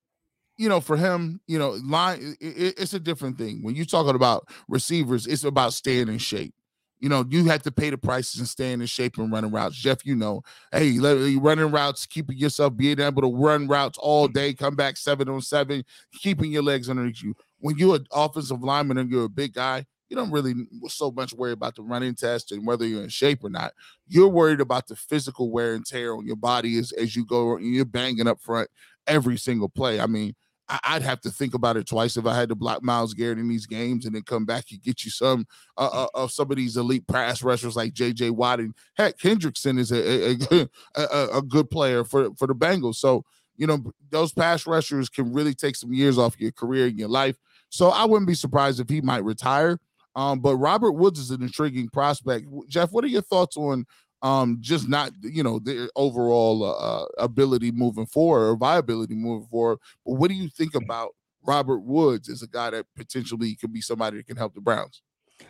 you 0.58 0.70
know, 0.70 0.80
for 0.80 0.98
him, 0.98 1.42
you 1.48 1.58
know, 1.58 1.72
line 1.84 2.36
it, 2.40 2.76
it's 2.78 2.94
a 2.94 3.00
different 3.00 3.38
thing. 3.38 3.64
When 3.64 3.76
you're 3.76 3.86
talking 3.86 4.16
about 4.16 4.48
receivers, 4.68 5.28
it's 5.28 5.44
about 5.44 5.74
staying 5.74 6.08
in 6.08 6.18
shape. 6.18 6.54
You 7.00 7.10
know, 7.10 7.26
you 7.30 7.44
have 7.46 7.64
to 7.64 7.72
pay 7.72 7.90
the 7.90 7.98
prices 7.98 8.40
and 8.40 8.48
staying 8.48 8.80
in 8.80 8.86
shape 8.86 9.18
and 9.18 9.30
running 9.32 9.52
routes. 9.52 9.76
Jeff, 9.76 10.06
you 10.06 10.16
know, 10.16 10.42
hey, 10.72 10.98
running 11.38 11.72
routes, 11.72 12.06
keeping 12.06 12.38
yourself 12.38 12.78
being 12.78 13.00
able 13.02 13.22
to 13.24 13.36
run 13.36 13.68
routes 13.68 13.98
all 13.98 14.30
day, 14.30 14.54
come 14.54 14.76
back 14.76 14.96
seven 14.96 15.28
on 15.28 15.42
seven, 15.42 15.84
keeping 16.14 16.52
your 16.52 16.64
legs 16.64 16.90
underneath 16.90 17.22
you. 17.22 17.36
When 17.60 17.78
you're 17.78 17.98
an 17.98 18.06
offensive 18.14 18.64
lineman 18.64 18.98
and 19.00 19.12
you're 19.12 19.26
a 19.26 19.30
big 19.30 19.54
guy, 19.54 19.86
you 20.08 20.16
don't 20.16 20.32
really 20.32 20.54
so 20.88 21.12
much 21.12 21.34
worry 21.34 21.54
about 21.54 21.76
the 21.76 21.82
running 21.82 22.16
test 22.16 22.52
and 22.52 22.66
whether 22.66 22.86
you're 22.86 23.04
in 23.04 23.10
shape 23.10 23.44
or 23.44 23.50
not. 23.50 23.74
You're 24.08 24.28
worried 24.30 24.62
about 24.62 24.88
the 24.88 24.96
physical 24.96 25.52
wear 25.52 25.74
and 25.74 25.86
tear 25.86 26.16
on 26.16 26.26
your 26.26 26.36
body 26.36 26.78
as, 26.78 26.92
as 26.94 27.16
you 27.16 27.26
go 27.26 27.58
and 27.58 27.66
you're 27.66 27.84
banging 27.84 28.28
up 28.28 28.40
front 28.40 28.70
every 29.08 29.38
single 29.38 29.70
play. 29.70 30.00
I 30.00 30.06
mean, 30.06 30.36
I'd 30.70 31.02
have 31.02 31.20
to 31.22 31.30
think 31.30 31.54
about 31.54 31.78
it 31.78 31.88
twice 31.88 32.16
if 32.16 32.26
I 32.26 32.36
had 32.36 32.50
to 32.50 32.56
block 32.56 32.82
Myles 32.82 33.14
Garrett 33.14 33.38
in 33.38 33.50
these 33.50 33.66
games 33.66 34.06
and 34.06 34.16
then 34.16 34.24
come 34.24 34.46
back 34.46 34.66
and 34.72 34.82
get 34.82 35.04
you 35.04 35.12
some 35.12 35.46
uh, 35.78 35.90
uh, 35.92 36.08
of 36.14 36.32
some 36.32 36.50
of 36.52 36.58
these 36.58 36.78
elite 36.78 37.06
pass 37.08 37.44
rushers 37.44 37.76
like 37.76 37.94
J.J. 37.94 38.30
Watt 38.30 38.60
and 38.60 38.74
heck, 38.96 39.18
Hendrickson 39.18 39.78
is 39.78 39.92
a 39.92 40.70
a, 40.96 41.02
a, 41.02 41.38
a 41.38 41.42
good 41.42 41.70
player 41.70 42.04
for 42.04 42.34
for 42.36 42.48
the 42.48 42.56
Bengals. 42.56 42.96
So 42.96 43.26
you 43.58 43.68
know 43.68 43.84
those 44.10 44.32
pass 44.32 44.66
rushers 44.66 45.10
can 45.10 45.34
really 45.34 45.54
take 45.54 45.76
some 45.76 45.94
years 45.94 46.18
off 46.18 46.40
your 46.40 46.52
career 46.52 46.88
and 46.88 46.98
your 46.98 47.10
life. 47.10 47.38
So 47.70 47.90
I 47.90 48.06
wouldn't 48.06 48.28
be 48.28 48.36
surprised 48.36 48.80
if 48.80 48.90
he 48.90 49.02
might 49.02 49.24
retire. 49.24 49.80
Um, 50.16 50.40
but 50.40 50.58
Robert 50.58 50.92
Woods 50.92 51.20
is 51.20 51.32
an 51.32 51.42
intriguing 51.42 51.90
prospect. 51.90 52.46
Jeff, 52.68 52.92
what 52.92 53.04
are 53.04 53.08
your 53.08 53.24
thoughts 53.24 53.58
on 53.58 53.86
um, 54.24 54.58
just 54.62 54.88
not 54.88 55.12
you 55.22 55.44
know 55.44 55.60
the 55.60 55.90
overall 55.96 56.64
uh, 56.64 57.06
ability 57.22 57.72
moving 57.72 58.06
forward 58.06 58.50
or 58.50 58.56
viability 58.56 59.14
moving 59.14 59.48
forward. 59.48 59.80
But 60.06 60.14
what 60.14 60.30
do 60.30 60.36
you 60.36 60.50
think 60.50 60.74
mm. 60.74 60.84
about 60.84 61.10
Robert 61.46 61.80
Woods 61.80 62.30
as 62.30 62.42
a 62.42 62.48
guy 62.48 62.72
that 62.72 62.86
potentially 62.96 63.56
could 63.56 63.74
be 63.74 63.82
somebody 63.82 64.18
that 64.18 64.28
can 64.28 64.38
help 64.38 64.56
the 64.56 64.62
Browns? 64.62 65.04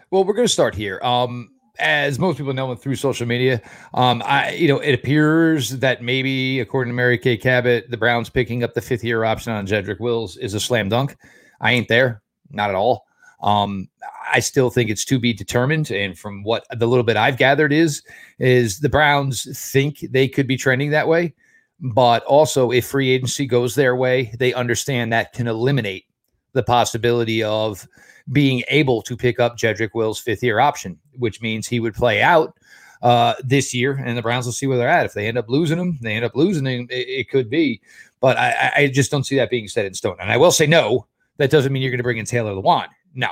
Well, 0.10 0.24
we're 0.24 0.34
going 0.34 0.48
to 0.48 0.54
start 0.54 0.74
here. 0.74 1.00
Um, 1.04 1.52
as 1.80 2.20
most 2.20 2.38
people 2.38 2.54
know 2.54 2.74
through 2.76 2.96
social 2.96 3.28
media, 3.28 3.62
um, 3.94 4.24
I 4.26 4.52
you 4.52 4.68
know 4.68 4.80
it 4.80 4.94
appears 4.94 5.70
that 5.80 6.02
maybe 6.02 6.60
according 6.60 6.92
to 6.92 6.96
Mary 6.96 7.18
Kay 7.18 7.38
Cabot, 7.38 7.90
the 7.90 7.98
Browns 7.98 8.30
picking 8.30 8.64
up 8.64 8.74
the 8.74 8.82
fifth 8.82 9.04
year 9.04 9.24
option 9.24 9.54
on 9.54 9.68
Jedrick 9.68 10.00
Wills 10.00 10.36
is 10.38 10.56
a 10.56 10.60
slam 10.60 10.90
dunk. 10.90 11.16
I 11.62 11.74
ain't 11.74 11.88
there, 11.88 12.24
not 12.50 12.70
at 12.70 12.76
all. 12.76 13.06
Um, 13.44 13.90
I 14.32 14.40
still 14.40 14.70
think 14.70 14.90
it's 14.90 15.06
to 15.06 15.20
be 15.20 15.34
determined. 15.34 15.92
And 15.92 16.18
from 16.18 16.44
what 16.44 16.66
the 16.72 16.88
little 16.88 17.04
bit 17.04 17.18
I've 17.18 17.38
gathered 17.38 17.74
is, 17.74 18.02
is 18.40 18.80
the 18.80 18.90
Browns 18.90 19.48
think 19.72 20.00
they 20.00 20.28
could 20.28 20.48
be 20.48 20.58
trending 20.58 20.90
that 20.92 21.08
way. 21.08 21.34
But 21.80 22.24
also, 22.24 22.72
if 22.72 22.88
free 22.88 23.12
agency 23.12 23.46
goes 23.46 23.76
their 23.76 23.96
way, 23.96 24.34
they 24.40 24.54
understand 24.54 25.12
that 25.12 25.34
can 25.34 25.48
eliminate 25.48 26.06
the 26.54 26.64
possibility 26.64 27.44
of 27.44 27.86
being 28.32 28.64
able 28.70 29.02
to 29.02 29.18
pick 29.18 29.40
up 29.40 29.58
Jedrick 29.58 29.90
Will's 29.94 30.20
fifth 30.20 30.44
year 30.44 30.60
option, 30.60 30.98
which 31.18 31.42
means 31.42 31.68
he 31.68 31.82
would 31.82 31.94
play 31.94 32.22
out 32.22 32.56
uh, 33.02 33.34
this 33.44 33.74
year, 33.74 34.02
and 34.06 34.18
the 34.18 34.22
Browns 34.22 34.46
will 34.46 34.54
see 34.54 34.66
where 34.66 34.78
they're 34.78 34.88
at. 34.88 35.06
If 35.06 35.14
they 35.14 35.28
end 35.28 35.38
up 35.38 35.50
losing 35.50 35.78
him, 35.78 36.00
they 36.02 36.14
end 36.14 36.24
up 36.24 36.36
losing 36.36 36.66
him. 36.66 36.88
It, 36.90 37.10
it 37.10 37.30
could 37.30 37.50
be, 37.50 37.82
but 38.22 38.38
I, 38.38 38.72
I, 38.78 38.88
just 38.88 39.12
don't 39.12 39.26
see 39.26 39.36
that 39.36 39.50
being 39.50 39.68
set 39.68 39.86
in 39.86 39.94
stone. 39.94 40.16
And 40.22 40.32
I 40.32 40.38
will 40.38 40.54
say 40.54 40.66
no. 40.66 41.08
That 41.38 41.52
doesn't 41.52 41.74
mean 41.74 41.82
you're 41.82 41.92
going 41.92 41.98
to 41.98 42.04
bring 42.04 42.20
in 42.20 42.26
Taylor 42.26 42.52
Lewan. 42.52 42.88
No, 43.14 43.30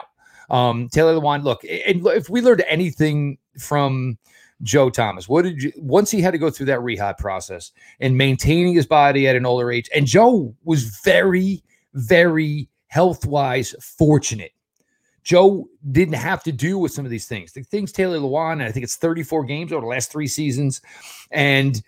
um, 0.50 0.90
Taylor 0.90 1.16
Lewan, 1.16 1.44
look, 1.44 1.64
and 1.64 2.06
if 2.08 2.30
we 2.30 2.42
learned 2.42 2.64
anything 2.68 3.38
from 3.58 4.18
Joe 4.64 4.90
Thomas, 4.90 5.28
what 5.28 5.44
did 5.44 5.64
you 5.64 5.72
once 5.78 6.12
he 6.12 6.22
had 6.22 6.32
to 6.32 6.38
go 6.38 6.50
through 6.50 6.68
that 6.68 6.82
rehab 6.82 7.18
process 7.18 7.72
and 8.00 8.18
maintaining 8.18 8.74
his 8.74 8.86
body 8.86 9.28
at 9.28 9.36
an 9.36 9.46
older 9.46 9.72
age? 9.72 9.90
And 9.96 10.06
Joe 10.06 10.54
was 10.64 11.00
very, 11.04 11.64
very 11.94 12.70
health 12.88 13.26
wise 13.26 13.74
fortunate. 13.98 14.52
Joe 15.24 15.68
didn't 15.92 16.16
have 16.16 16.44
to 16.44 16.52
do 16.52 16.78
with 16.78 16.92
some 16.92 17.06
of 17.06 17.12
these 17.12 17.28
things. 17.28 17.54
The 17.54 17.64
things 17.64 17.92
Taylor 17.92 18.18
Lewan, 18.18 18.62
I 18.62 18.72
think 18.72 18.84
it's 18.84 18.98
34 18.98 19.46
games 19.46 19.72
over 19.72 19.82
the 19.82 19.88
last 19.88 20.12
three 20.12 20.28
seasons. 20.28 20.82
And 21.32 21.82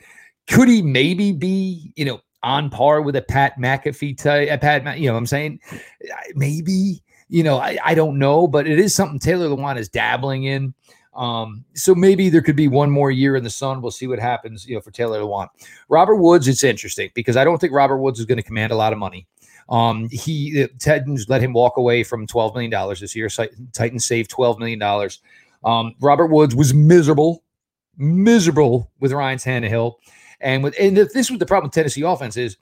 could 0.47 0.69
he 0.69 0.81
maybe 0.81 1.31
be, 1.31 1.91
you 1.95 2.05
know, 2.05 2.21
on 2.43 2.69
par 2.69 3.01
with 3.01 3.15
a 3.15 3.21
Pat 3.21 3.57
McAfee 3.59 4.17
type, 4.17 4.49
a 4.51 4.57
Pat, 4.57 4.99
you 4.99 5.07
know 5.07 5.13
what 5.13 5.19
I'm 5.19 5.25
saying? 5.25 5.59
Maybe, 6.35 7.02
you 7.33 7.41
know, 7.41 7.57
I, 7.57 7.79
I 7.83 7.95
don't 7.95 8.19
know, 8.19 8.45
but 8.47 8.67
it 8.67 8.77
is 8.77 8.93
something 8.93 9.17
Taylor 9.17 9.47
Lewan 9.47 9.77
is 9.77 9.89
dabbling 9.89 10.43
in. 10.43 10.71
Um, 11.15 11.65
so 11.73 11.95
maybe 11.95 12.29
there 12.29 12.43
could 12.43 12.55
be 12.55 12.67
one 12.67 12.91
more 12.91 13.09
year 13.09 13.35
in 13.35 13.43
the 13.43 13.49
sun. 13.49 13.81
We'll 13.81 13.89
see 13.89 14.05
what 14.05 14.19
happens, 14.19 14.67
you 14.67 14.75
know, 14.75 14.81
for 14.81 14.91
Taylor 14.91 15.19
Lewan. 15.19 15.47
Robert 15.89 16.17
Woods, 16.17 16.47
it's 16.47 16.63
interesting 16.63 17.09
because 17.15 17.35
I 17.35 17.43
don't 17.43 17.59
think 17.59 17.73
Robert 17.73 17.97
Woods 17.97 18.19
is 18.19 18.27
going 18.27 18.37
to 18.37 18.43
command 18.43 18.71
a 18.71 18.75
lot 18.75 18.93
of 18.93 18.99
money. 18.99 19.25
Um, 19.67 20.09
he 20.11 20.67
Titans 20.77 21.27
let 21.27 21.41
him 21.41 21.53
walk 21.53 21.77
away 21.77 22.03
from 22.03 22.27
$12 22.27 22.53
million 22.53 22.95
this 22.99 23.15
year. 23.15 23.29
Titans 23.71 24.05
saved 24.05 24.29
$12 24.29 24.59
million. 24.59 25.09
Um, 25.63 25.95
Robert 26.01 26.27
Woods 26.27 26.55
was 26.55 26.71
miserable, 26.71 27.43
miserable 27.97 28.91
with 28.99 29.11
Ryan 29.11 29.39
Tannehill. 29.39 29.95
And 30.39 30.63
with 30.63 30.75
and 30.79 30.97
this 30.97 31.31
was 31.31 31.39
the 31.39 31.47
problem 31.47 31.69
with 31.69 31.73
Tennessee 31.73 32.03
offense 32.03 32.37
is 32.37 32.57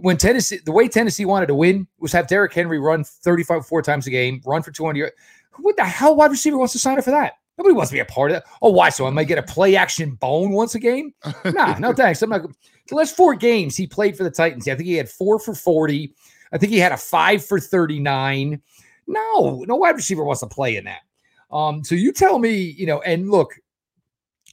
when 0.00 0.16
Tennessee, 0.16 0.60
the 0.64 0.72
way 0.72 0.88
Tennessee 0.88 1.24
wanted 1.24 1.46
to 1.46 1.54
win 1.54 1.86
was 1.98 2.12
have 2.12 2.28
Derrick 2.28 2.52
Henry 2.52 2.78
run 2.78 3.04
35, 3.04 3.66
four 3.66 3.82
times 3.82 4.06
a 4.06 4.10
game, 4.10 4.40
run 4.46 4.62
for 4.62 4.70
200. 4.70 5.12
What 5.58 5.76
the 5.76 5.84
hell 5.84 6.14
wide 6.14 6.30
receiver 6.30 6.56
wants 6.56 6.72
to 6.74 6.78
sign 6.78 6.98
up 6.98 7.04
for 7.04 7.10
that? 7.10 7.34
Nobody 7.58 7.74
wants 7.74 7.90
to 7.90 7.96
be 7.96 8.00
a 8.00 8.04
part 8.04 8.30
of 8.30 8.36
that. 8.36 8.44
Oh, 8.62 8.70
why? 8.70 8.90
So 8.90 9.06
I 9.06 9.10
might 9.10 9.26
get 9.26 9.38
a 9.38 9.42
play 9.42 9.74
action 9.74 10.12
bone 10.12 10.52
once 10.52 10.76
a 10.76 10.78
game? 10.78 11.12
Nah, 11.44 11.76
no 11.78 11.92
thanks. 11.92 12.22
I'm 12.22 12.30
not. 12.30 12.42
The 12.88 12.94
last 12.94 13.16
four 13.16 13.34
games 13.34 13.76
he 13.76 13.86
played 13.86 14.16
for 14.16 14.22
the 14.22 14.30
Titans, 14.30 14.68
I 14.68 14.76
think 14.76 14.86
he 14.86 14.94
had 14.94 15.08
four 15.08 15.40
for 15.40 15.54
40. 15.54 16.14
I 16.52 16.58
think 16.58 16.72
he 16.72 16.78
had 16.78 16.92
a 16.92 16.96
five 16.96 17.44
for 17.44 17.58
39. 17.58 18.62
No, 19.08 19.64
no 19.66 19.76
wide 19.76 19.96
receiver 19.96 20.22
wants 20.22 20.40
to 20.40 20.46
play 20.46 20.76
in 20.76 20.84
that. 20.84 21.00
Um, 21.50 21.82
so 21.82 21.94
you 21.94 22.12
tell 22.12 22.38
me, 22.38 22.54
you 22.54 22.86
know, 22.86 23.00
and 23.00 23.30
look, 23.30 23.54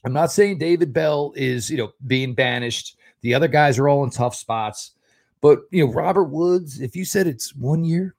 I'm 0.04 0.12
not 0.12 0.32
saying 0.32 0.58
David 0.58 0.92
Bell 0.92 1.32
is, 1.36 1.70
you 1.70 1.76
know, 1.76 1.92
being 2.06 2.34
banished. 2.34 2.96
The 3.20 3.34
other 3.34 3.48
guys 3.48 3.78
are 3.78 3.88
all 3.88 4.02
in 4.04 4.10
tough 4.10 4.34
spots. 4.34 4.92
But 5.40 5.60
you 5.70 5.86
know, 5.86 5.92
Robert 5.92 6.24
Woods, 6.24 6.80
if 6.80 6.96
you 6.96 7.04
said 7.04 7.26
it's 7.26 7.54
one 7.54 7.84
year, 7.84 8.14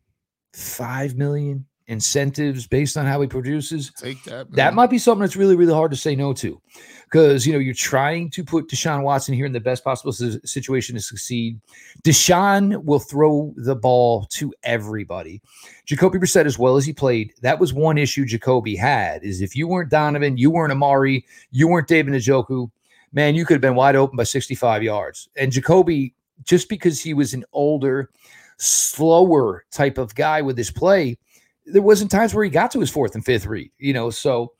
five 0.53 1.15
million 1.15 1.65
incentives 1.87 2.67
based 2.67 2.97
on 2.97 3.05
how 3.05 3.21
he 3.21 3.27
produces, 3.27 3.91
take 3.97 4.21
that. 4.25 4.49
Man. 4.49 4.55
That 4.55 4.73
might 4.73 4.89
be 4.89 4.97
something 4.97 5.21
that's 5.21 5.37
really, 5.37 5.55
really 5.55 5.73
hard 5.73 5.91
to 5.91 5.97
say 5.97 6.15
no 6.15 6.33
to, 6.33 6.61
because 7.05 7.47
you 7.47 7.53
know 7.53 7.59
you're 7.59 7.73
trying 7.73 8.29
to 8.31 8.43
put 8.43 8.67
Deshaun 8.67 9.03
Watson 9.03 9.33
here 9.33 9.45
in 9.45 9.53
the 9.53 9.59
best 9.59 9.83
possible 9.83 10.11
situation 10.11 10.95
to 10.95 11.01
succeed. 11.01 11.59
Deshaun 12.03 12.83
will 12.83 12.99
throw 12.99 13.53
the 13.57 13.75
ball 13.75 14.25
to 14.31 14.53
everybody. 14.63 15.41
Jacoby 15.85 16.19
Brissett, 16.19 16.45
as 16.45 16.59
well 16.59 16.75
as 16.75 16.85
he 16.85 16.91
played, 16.91 17.33
that 17.41 17.59
was 17.59 17.73
one 17.73 17.97
issue 17.97 18.25
Jacoby 18.25 18.75
had: 18.75 19.23
is 19.23 19.41
if 19.41 19.55
you 19.55 19.67
weren't 19.67 19.89
Donovan, 19.89 20.37
you 20.37 20.51
weren't 20.51 20.73
Amari, 20.73 21.25
you 21.51 21.67
weren't 21.69 21.87
David 21.87 22.13
Njoku, 22.13 22.69
man, 23.13 23.33
you 23.33 23.45
could 23.45 23.55
have 23.55 23.61
been 23.61 23.75
wide 23.75 23.95
open 23.95 24.17
by 24.17 24.23
65 24.23 24.83
yards. 24.83 25.29
And 25.37 25.51
Jacoby 25.51 26.13
just 26.43 26.69
because 26.69 27.01
he 27.01 27.13
was 27.13 27.33
an 27.33 27.43
older, 27.53 28.09
slower 28.57 29.65
type 29.71 29.97
of 29.97 30.15
guy 30.15 30.41
with 30.41 30.57
his 30.57 30.71
play, 30.71 31.17
there 31.65 31.81
wasn't 31.81 32.11
times 32.11 32.33
where 32.33 32.43
he 32.43 32.49
got 32.49 32.71
to 32.71 32.79
his 32.79 32.89
fourth 32.89 33.15
and 33.15 33.25
fifth 33.25 33.45
read, 33.45 33.71
you 33.77 33.93
know. 33.93 34.09
So 34.09 34.53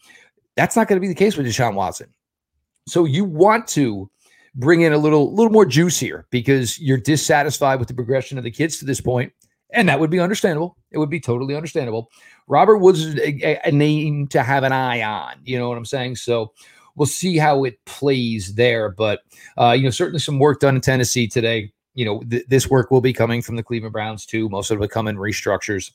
that's 0.56 0.76
not 0.76 0.88
going 0.88 0.98
to 0.98 1.02
be 1.02 1.08
the 1.08 1.16
case 1.16 1.38
with 1.38 1.46
Deshaun 1.46 1.74
Watson. 1.74 2.14
So 2.88 3.06
you 3.06 3.24
want 3.24 3.68
to 3.70 4.10
bring 4.56 4.82
in 4.82 4.94
a 4.94 4.98
little 4.98 5.34
little 5.34 5.52
more 5.52 5.66
juice 5.66 6.00
here 6.00 6.26
because 6.32 6.80
you're 6.80 6.98
dissatisfied 6.98 7.80
with 7.80 7.88
the 7.88 7.94
progression 7.94 8.38
of 8.38 8.44
the 8.44 8.52
kids 8.52 8.78
to 8.80 8.86
this 8.86 9.02
point, 9.02 9.32
and 9.72 9.88
that 9.88 10.00
would 10.00 10.10
be 10.10 10.20
understandable. 10.20 10.78
It 10.92 10.98
would 10.98 11.10
be 11.10 11.20
totally 11.20 11.56
understandable. 11.56 12.10
Robert 12.48 12.78
Woods 12.78 13.04
is 13.04 13.16
a, 13.20 13.60
a 13.66 13.72
name 13.72 14.28
to 14.28 14.42
have 14.44 14.64
an 14.64 14.72
eye 14.72 15.04
on. 15.04 15.36
You 15.44 15.60
know 15.60 15.70
what 15.70 15.78
I'm 15.78 15.86
saying? 15.86 16.16
So 16.16 16.54
we'll 16.98 17.06
see 17.06 17.38
how 17.38 17.64
it 17.64 17.84
plays 17.86 18.56
there. 18.56 18.90
But 18.90 19.22
uh, 19.58 19.72
you 19.72 19.84
know, 19.84 19.90
certainly 19.90 20.20
some 20.20 20.40
work 20.40 20.60
done 20.60 20.76
in 20.76 20.82
Tennessee 20.82 21.28
today. 21.28 21.72
You 21.94 22.06
know, 22.06 22.24
th- 22.30 22.46
this 22.48 22.70
work 22.70 22.92
will 22.92 23.02
be 23.02 23.14
coming 23.14 23.42
from 23.42 23.56
the 23.56 23.64
Cleveland 23.64 23.94
Browns 23.94 24.26
too. 24.26 24.50
Most 24.50 24.70
of 24.70 24.78
it 24.78 24.82
will 24.82 24.88
come 24.90 25.08
in 25.08 25.16
restructures. 25.16 25.92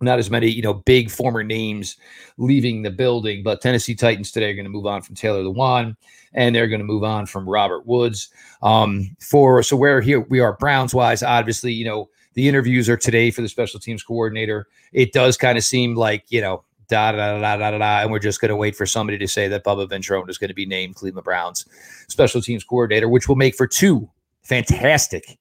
Not 0.00 0.18
as 0.18 0.30
many, 0.30 0.48
you 0.48 0.62
know, 0.62 0.74
big 0.74 1.10
former 1.10 1.44
names 1.44 1.96
leaving 2.36 2.82
the 2.82 2.90
building, 2.90 3.44
but 3.44 3.60
Tennessee 3.60 3.94
Titans 3.94 4.32
today 4.32 4.50
are 4.50 4.54
going 4.54 4.64
to 4.64 4.70
move 4.70 4.86
on 4.86 5.00
from 5.00 5.14
Taylor 5.14 5.44
Lewan, 5.44 5.96
and 6.34 6.52
they're 6.52 6.66
going 6.66 6.80
to 6.80 6.84
move 6.84 7.04
on 7.04 7.26
from 7.26 7.48
Robert 7.48 7.86
Woods. 7.86 8.30
Um, 8.62 9.14
for 9.20 9.62
so 9.62 9.76
where 9.76 10.00
here 10.00 10.20
we 10.20 10.40
are 10.40 10.54
Browns 10.54 10.92
wise, 10.92 11.22
obviously, 11.22 11.72
you 11.72 11.84
know, 11.84 12.08
the 12.34 12.48
interviews 12.48 12.88
are 12.88 12.96
today 12.96 13.30
for 13.30 13.42
the 13.42 13.48
special 13.48 13.78
teams 13.78 14.02
coordinator. 14.02 14.66
It 14.92 15.12
does 15.12 15.36
kind 15.36 15.56
of 15.56 15.62
seem 15.62 15.94
like 15.94 16.24
you 16.30 16.40
know 16.40 16.64
da 16.92 17.12
da 17.12 17.38
da 17.38 17.56
da 17.56 17.70
da 17.70 17.78
da, 17.78 18.00
and 18.00 18.10
we're 18.10 18.18
just 18.18 18.40
going 18.40 18.50
to 18.50 18.56
wait 18.56 18.76
for 18.76 18.86
somebody 18.86 19.18
to 19.18 19.26
say 19.26 19.48
that 19.48 19.64
Bubba 19.64 19.88
Ventrone 19.88 20.28
is 20.28 20.38
going 20.38 20.48
to 20.48 20.54
be 20.54 20.66
named 20.66 20.94
Cleveland 20.94 21.24
Browns 21.24 21.66
special 22.08 22.42
teams 22.42 22.64
coordinator, 22.64 23.08
which 23.08 23.28
will 23.28 23.36
make 23.36 23.54
for 23.54 23.66
two 23.66 24.08
fantastic 24.42 25.38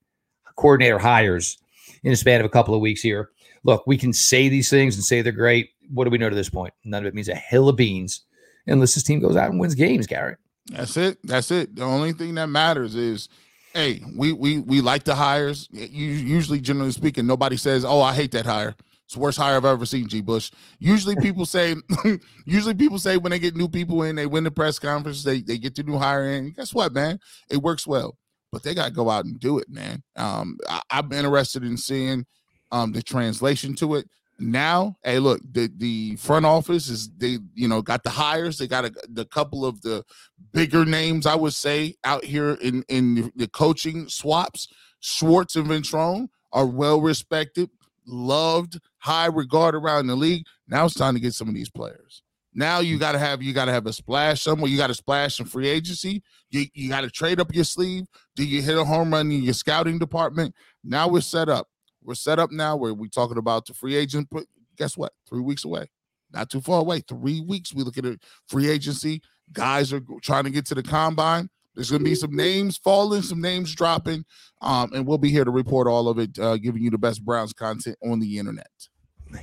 coordinator 0.56 0.98
hires 1.00 1.58
in 2.04 2.12
a 2.12 2.16
span 2.16 2.40
of 2.40 2.46
a 2.46 2.50
couple 2.50 2.74
of 2.74 2.82
weeks 2.82 3.02
here. 3.02 3.32
Look, 3.64 3.86
we 3.86 3.98
can 3.98 4.14
say 4.14 4.50
these 4.50 4.70
things 4.70 4.96
and 4.96 5.04
say 5.04 5.22
they're 5.22 5.32
great. 5.32 5.72
What 5.94 6.06
do 6.06 6.10
we 6.10 6.18
know 6.18 6.30
to 6.30 6.36
this 6.36 6.50
point? 6.50 6.74
None 6.84 7.04
of 7.04 7.08
it 7.08 7.14
means 7.14 7.30
a 7.30 7.36
hill 7.36 7.70
of 7.70 7.76
beans 7.76 8.22
unless 8.66 8.96
this 8.96 9.04
team 9.04 9.20
goes 9.20 9.36
out 9.36 9.50
and 9.50 9.60
wins 9.60 9.76
games, 9.76 10.08
Garrett. 10.08 10.38
That's 10.68 10.96
it. 10.98 11.18
That's 11.24 11.52
it. 11.52 11.76
The 11.76 11.84
only 11.84 12.14
thing 12.14 12.36
that 12.36 12.48
matters 12.48 12.96
is 12.96 13.30
hey, 13.74 14.02
we 14.16 14.32
we 14.32 14.60
we 14.60 14.82
like 14.82 15.04
the 15.04 15.16
hires. 15.16 15.68
Usually, 15.72 16.62
generally 16.62 16.92
speaking, 16.92 17.28
nobody 17.28 17.58
says, 17.58 17.84
"Oh, 17.84 18.02
I 18.02 18.14
hate 18.14 18.32
that 18.32 18.46
hire." 18.46 18.76
It's 19.12 19.17
worst 19.17 19.38
hire 19.38 19.58
I've 19.58 19.65
ever 19.65 19.86
seen, 19.86 20.08
G. 20.08 20.21
Bush. 20.21 20.52
Usually 20.80 21.17
people 21.17 21.45
say, 21.45 21.76
usually 22.45 22.76
people 22.76 22.97
say 22.97 23.17
when 23.17 23.32
they 23.32 23.39
get 23.39 23.58
new 23.58 23.67
people 23.67 24.04
in, 24.04 24.15
they 24.15 24.26
win 24.26 24.45
the 24.45 24.52
press 24.52 24.80
conference, 24.80 25.26
they, 25.26 25.41
they 25.41 25.58
get 25.58 25.76
the 25.76 25.84
new 25.84 25.97
hire 25.97 26.32
in. 26.32 26.54
Guess 26.54 26.74
what, 26.74 26.93
man? 26.93 27.19
It 27.50 27.58
works 27.58 27.86
well. 27.86 28.17
But 28.54 28.63
they 28.63 28.74
gotta 28.74 28.91
go 28.91 29.10
out 29.10 29.26
and 29.26 29.38
do 29.38 29.58
it, 29.58 29.69
man. 29.69 30.02
Um, 30.15 30.58
I, 30.69 30.82
am 30.91 31.12
interested 31.12 31.65
in 31.65 31.76
seeing 31.76 32.26
um 32.71 32.93
the 32.93 33.02
translation 33.02 33.76
to 33.76 33.95
it. 33.95 34.08
now, 34.39 34.95
hey, 35.04 35.19
look, 35.19 35.41
the 35.43 35.69
the 35.76 36.15
front 36.15 36.45
office 36.45 36.88
is 36.88 37.10
they, 37.17 37.39
you 37.54 37.67
know, 37.67 37.82
got 37.82 38.04
the 38.04 38.10
hires. 38.12 38.58
They 38.58 38.67
got 38.67 38.86
a 38.86 38.93
the 39.10 39.26
couple 39.26 39.65
of 39.65 39.82
the 39.82 40.06
bigger 40.54 40.86
names, 40.86 41.26
I 41.26 41.36
would 41.36 41.54
say, 41.54 41.95
out 42.06 42.24
here 42.24 42.54
in 42.62 42.84
in 42.88 43.30
the 43.36 43.50
coaching 43.50 44.08
swaps. 44.08 44.69
Schwartz 45.02 45.58
and 45.58 45.67
Ventrone 45.67 46.30
are 46.54 46.65
well 46.65 47.02
respected, 47.02 47.69
loved, 48.06 48.80
high 49.00 49.28
regard 49.28 49.76
around 49.76 50.08
the 50.08 50.16
league. 50.16 50.46
Now 50.68 50.86
it's 50.86 50.96
time 50.96 51.14
to 51.14 51.20
get 51.20 51.34
some 51.34 51.48
of 51.48 51.54
these 51.54 51.70
players. 51.70 52.24
Now 52.54 52.80
you 52.80 53.00
got 53.00 53.14
to 53.14 53.20
have 53.20 53.42
you 53.42 53.54
got 53.54 53.66
to 53.66 53.72
have 53.72 53.86
a 53.86 53.94
splash 53.94 54.42
somewhere. 54.42 54.70
You 54.70 54.78
got 54.78 54.88
to 54.88 54.94
splash 54.94 55.38
some 55.38 55.46
free 55.46 55.70
agency. 55.70 56.22
You 56.50 56.66
you 56.74 56.90
got 56.90 57.02
to 57.02 57.10
trade 57.10 57.40
up 57.40 57.54
your 57.54 57.64
sleeve. 57.64 58.06
Do 58.36 58.46
you 58.46 58.62
hit 58.62 58.78
a 58.78 58.84
home 58.84 59.14
run 59.14 59.32
in 59.32 59.44
your 59.44 59.54
scouting 59.54 60.00
department? 60.00 60.54
Now 60.84 61.08
we're 61.08 61.22
set 61.22 61.48
up. 61.48 61.68
We're 62.04 62.16
set 62.16 62.40
up 62.40 62.52
now 62.52 62.76
where 62.76 62.94
we're 62.94 63.08
talking 63.08 63.38
about 63.38 63.68
the 63.68 63.74
free 63.74 63.96
agent. 63.96 64.28
But 64.30 64.46
guess 64.78 64.98
what? 64.98 65.14
Three 65.30 65.42
weeks 65.42 65.64
away. 65.64 65.90
Not 66.34 66.50
too 66.50 66.62
far 66.62 66.82
away. 66.82 67.02
Three 67.02 67.40
weeks. 67.40 67.74
We 67.74 67.84
look 67.84 67.98
at 67.98 68.06
a 68.06 68.18
free 68.48 68.70
agency. 68.70 69.22
Guys 69.54 69.94
are 69.94 70.02
trying 70.22 70.46
to 70.46 70.50
get 70.50 70.66
to 70.68 70.76
the 70.76 70.84
combine. 70.84 71.50
There's 71.75 71.89
going 71.89 72.01
to 72.01 72.10
be 72.10 72.15
some 72.15 72.36
names 72.36 72.77
falling, 72.77 73.21
some 73.21 73.41
names 73.41 73.73
dropping, 73.73 74.25
um, 74.62 74.91
and 74.93 75.07
we'll 75.07 75.17
be 75.17 75.31
here 75.31 75.45
to 75.45 75.51
report 75.51 75.88
all 75.88 76.10
of 76.10 76.19
it, 76.19 76.38
uh, 76.38 76.57
giving 76.57 76.84
you 76.84 76.89
the 76.89 76.97
best 76.97 77.23
Browns 77.23 77.53
content 77.53 77.97
on 78.03 78.19
the 78.19 78.38
internet. 78.38 78.67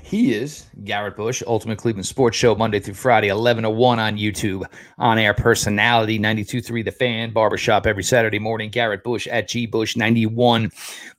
He 0.03 0.33
is 0.33 0.67
Garrett 0.85 1.17
Bush, 1.17 1.43
Ultimate 1.47 1.79
Cleveland 1.79 2.07
Sports 2.07 2.37
Show, 2.37 2.55
Monday 2.55 2.81
through 2.81 2.95
Friday, 2.95 3.29
11 3.29 3.65
to 3.65 3.71
1 3.71 3.99
on 3.99 4.17
YouTube. 4.17 4.65
On 4.99 5.19
air 5.19 5.35
personality, 5.35 6.19
92.3 6.19 6.85
The 6.85 6.93
Fan, 6.93 7.31
Barbershop 7.31 7.87
every 7.87 8.03
Saturday 8.03 8.39
morning. 8.39 8.71
Garrett 8.71 9.05
Bush 9.05 9.27
at 9.29 9.49
G 9.49 9.67
Bush 9.67 9.97
91. 9.97 10.71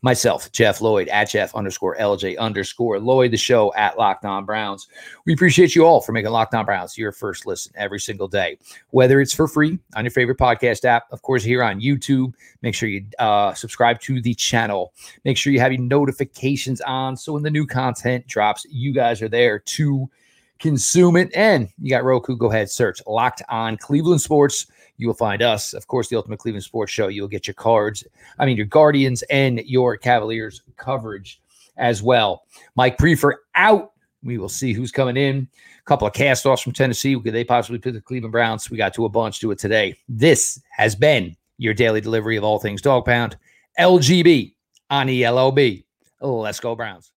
Myself, 0.02 0.52
Jeff 0.52 0.82
Lloyd 0.82 1.08
at 1.10 1.30
Jeff 1.30 1.54
underscore 1.56 1.96
LJ 1.98 2.38
underscore 2.38 3.00
Lloyd. 3.00 3.32
The 3.32 3.38
show 3.38 3.74
at 3.76 3.98
Locked 3.98 4.26
On 4.26 4.46
Browns. 4.46 4.88
We 5.26 5.34
appreciate 5.34 5.76
you 5.76 5.86
all 5.86 6.02
for 6.02 6.12
making 6.12 6.32
Locked 6.32 6.54
On 6.56 6.66
Browns 6.66 6.98
your 6.98 7.12
first 7.12 7.46
listen 7.46 7.74
every 7.76 8.00
single 8.00 8.28
day, 8.28 8.58
whether 8.92 9.22
it's 9.22 9.34
for 9.34 9.48
free 9.48 9.78
on 9.96 10.04
your 10.04 10.12
favorite 10.12 10.38
podcast 10.38 10.86
app, 10.86 11.04
of 11.12 11.22
course, 11.22 11.44
here 11.44 11.64
on 11.64 11.82
YouTube. 11.82 12.34
Make 12.62 12.76
sure 12.76 12.90
you 12.90 13.06
uh, 13.20 13.54
subscribe 13.54 14.00
to 14.02 14.22
the 14.22 14.34
channel. 14.34 14.94
Make 15.26 15.38
sure 15.38 15.54
you 15.54 15.60
have 15.60 15.72
your 15.72 15.82
notifications 15.82 16.82
on 16.82 17.16
so 17.18 17.34
when 17.34 17.44
the 17.44 17.50
new 17.50 17.66
content 17.66 18.28
drops, 18.28 18.59
you 18.70 18.94
guys 18.94 19.22
are 19.22 19.30
there 19.30 19.60
to 19.60 20.10
consume 20.60 21.16
it. 21.16 21.32
And 21.36 21.70
you 21.82 21.90
got 21.90 22.04
Roku, 22.04 22.36
go 22.36 22.50
ahead, 22.50 22.70
search 22.70 23.02
Locked 23.08 23.42
On 23.50 23.78
Cleveland 23.78 24.22
Sports. 24.22 24.68
You 24.98 25.08
will 25.08 25.14
find 25.14 25.42
us, 25.42 25.74
of 25.74 25.88
course, 25.88 26.10
the 26.10 26.18
Ultimate 26.18 26.40
Cleveland 26.40 26.64
Sports 26.64 26.92
Show. 26.92 27.08
You'll 27.08 27.30
get 27.30 27.48
your 27.48 27.54
cards, 27.54 28.04
I 28.38 28.46
mean, 28.46 28.58
your 28.58 28.66
Guardians 28.66 29.22
and 29.24 29.60
your 29.62 29.96
Cavaliers 29.96 30.62
coverage 30.76 31.42
as 31.78 32.04
well. 32.04 32.44
Mike 32.76 32.98
Prefer 32.98 33.40
out. 33.56 33.94
We 34.22 34.38
will 34.38 34.50
see 34.50 34.74
who's 34.74 34.92
coming 34.92 35.16
in. 35.16 35.48
A 35.80 35.84
couple 35.86 36.06
of 36.06 36.14
cast 36.14 36.46
offs 36.46 36.62
from 36.62 36.74
Tennessee. 36.74 37.18
Could 37.18 37.34
they 37.34 37.46
possibly 37.46 37.80
pick 37.80 37.94
the 37.94 38.02
Cleveland 38.02 38.34
Browns? 38.34 38.70
We 38.70 38.78
got 38.78 38.94
to 38.96 39.06
a 39.06 39.10
bunch. 39.10 39.40
Do 39.40 39.52
it 39.52 39.60
today. 39.60 39.96
This 40.10 40.62
has 40.72 40.94
been 40.94 41.38
your 41.58 41.74
daily 41.74 42.02
delivery 42.02 42.36
of 42.36 42.44
all 42.44 42.60
things 42.60 42.82
dog 42.82 43.06
pound. 43.06 43.38
LGB 43.80 44.56
on 44.90 45.08
ELOB. 45.08 45.86
Let's 46.20 46.60
go, 46.60 46.76
Browns. 46.76 47.14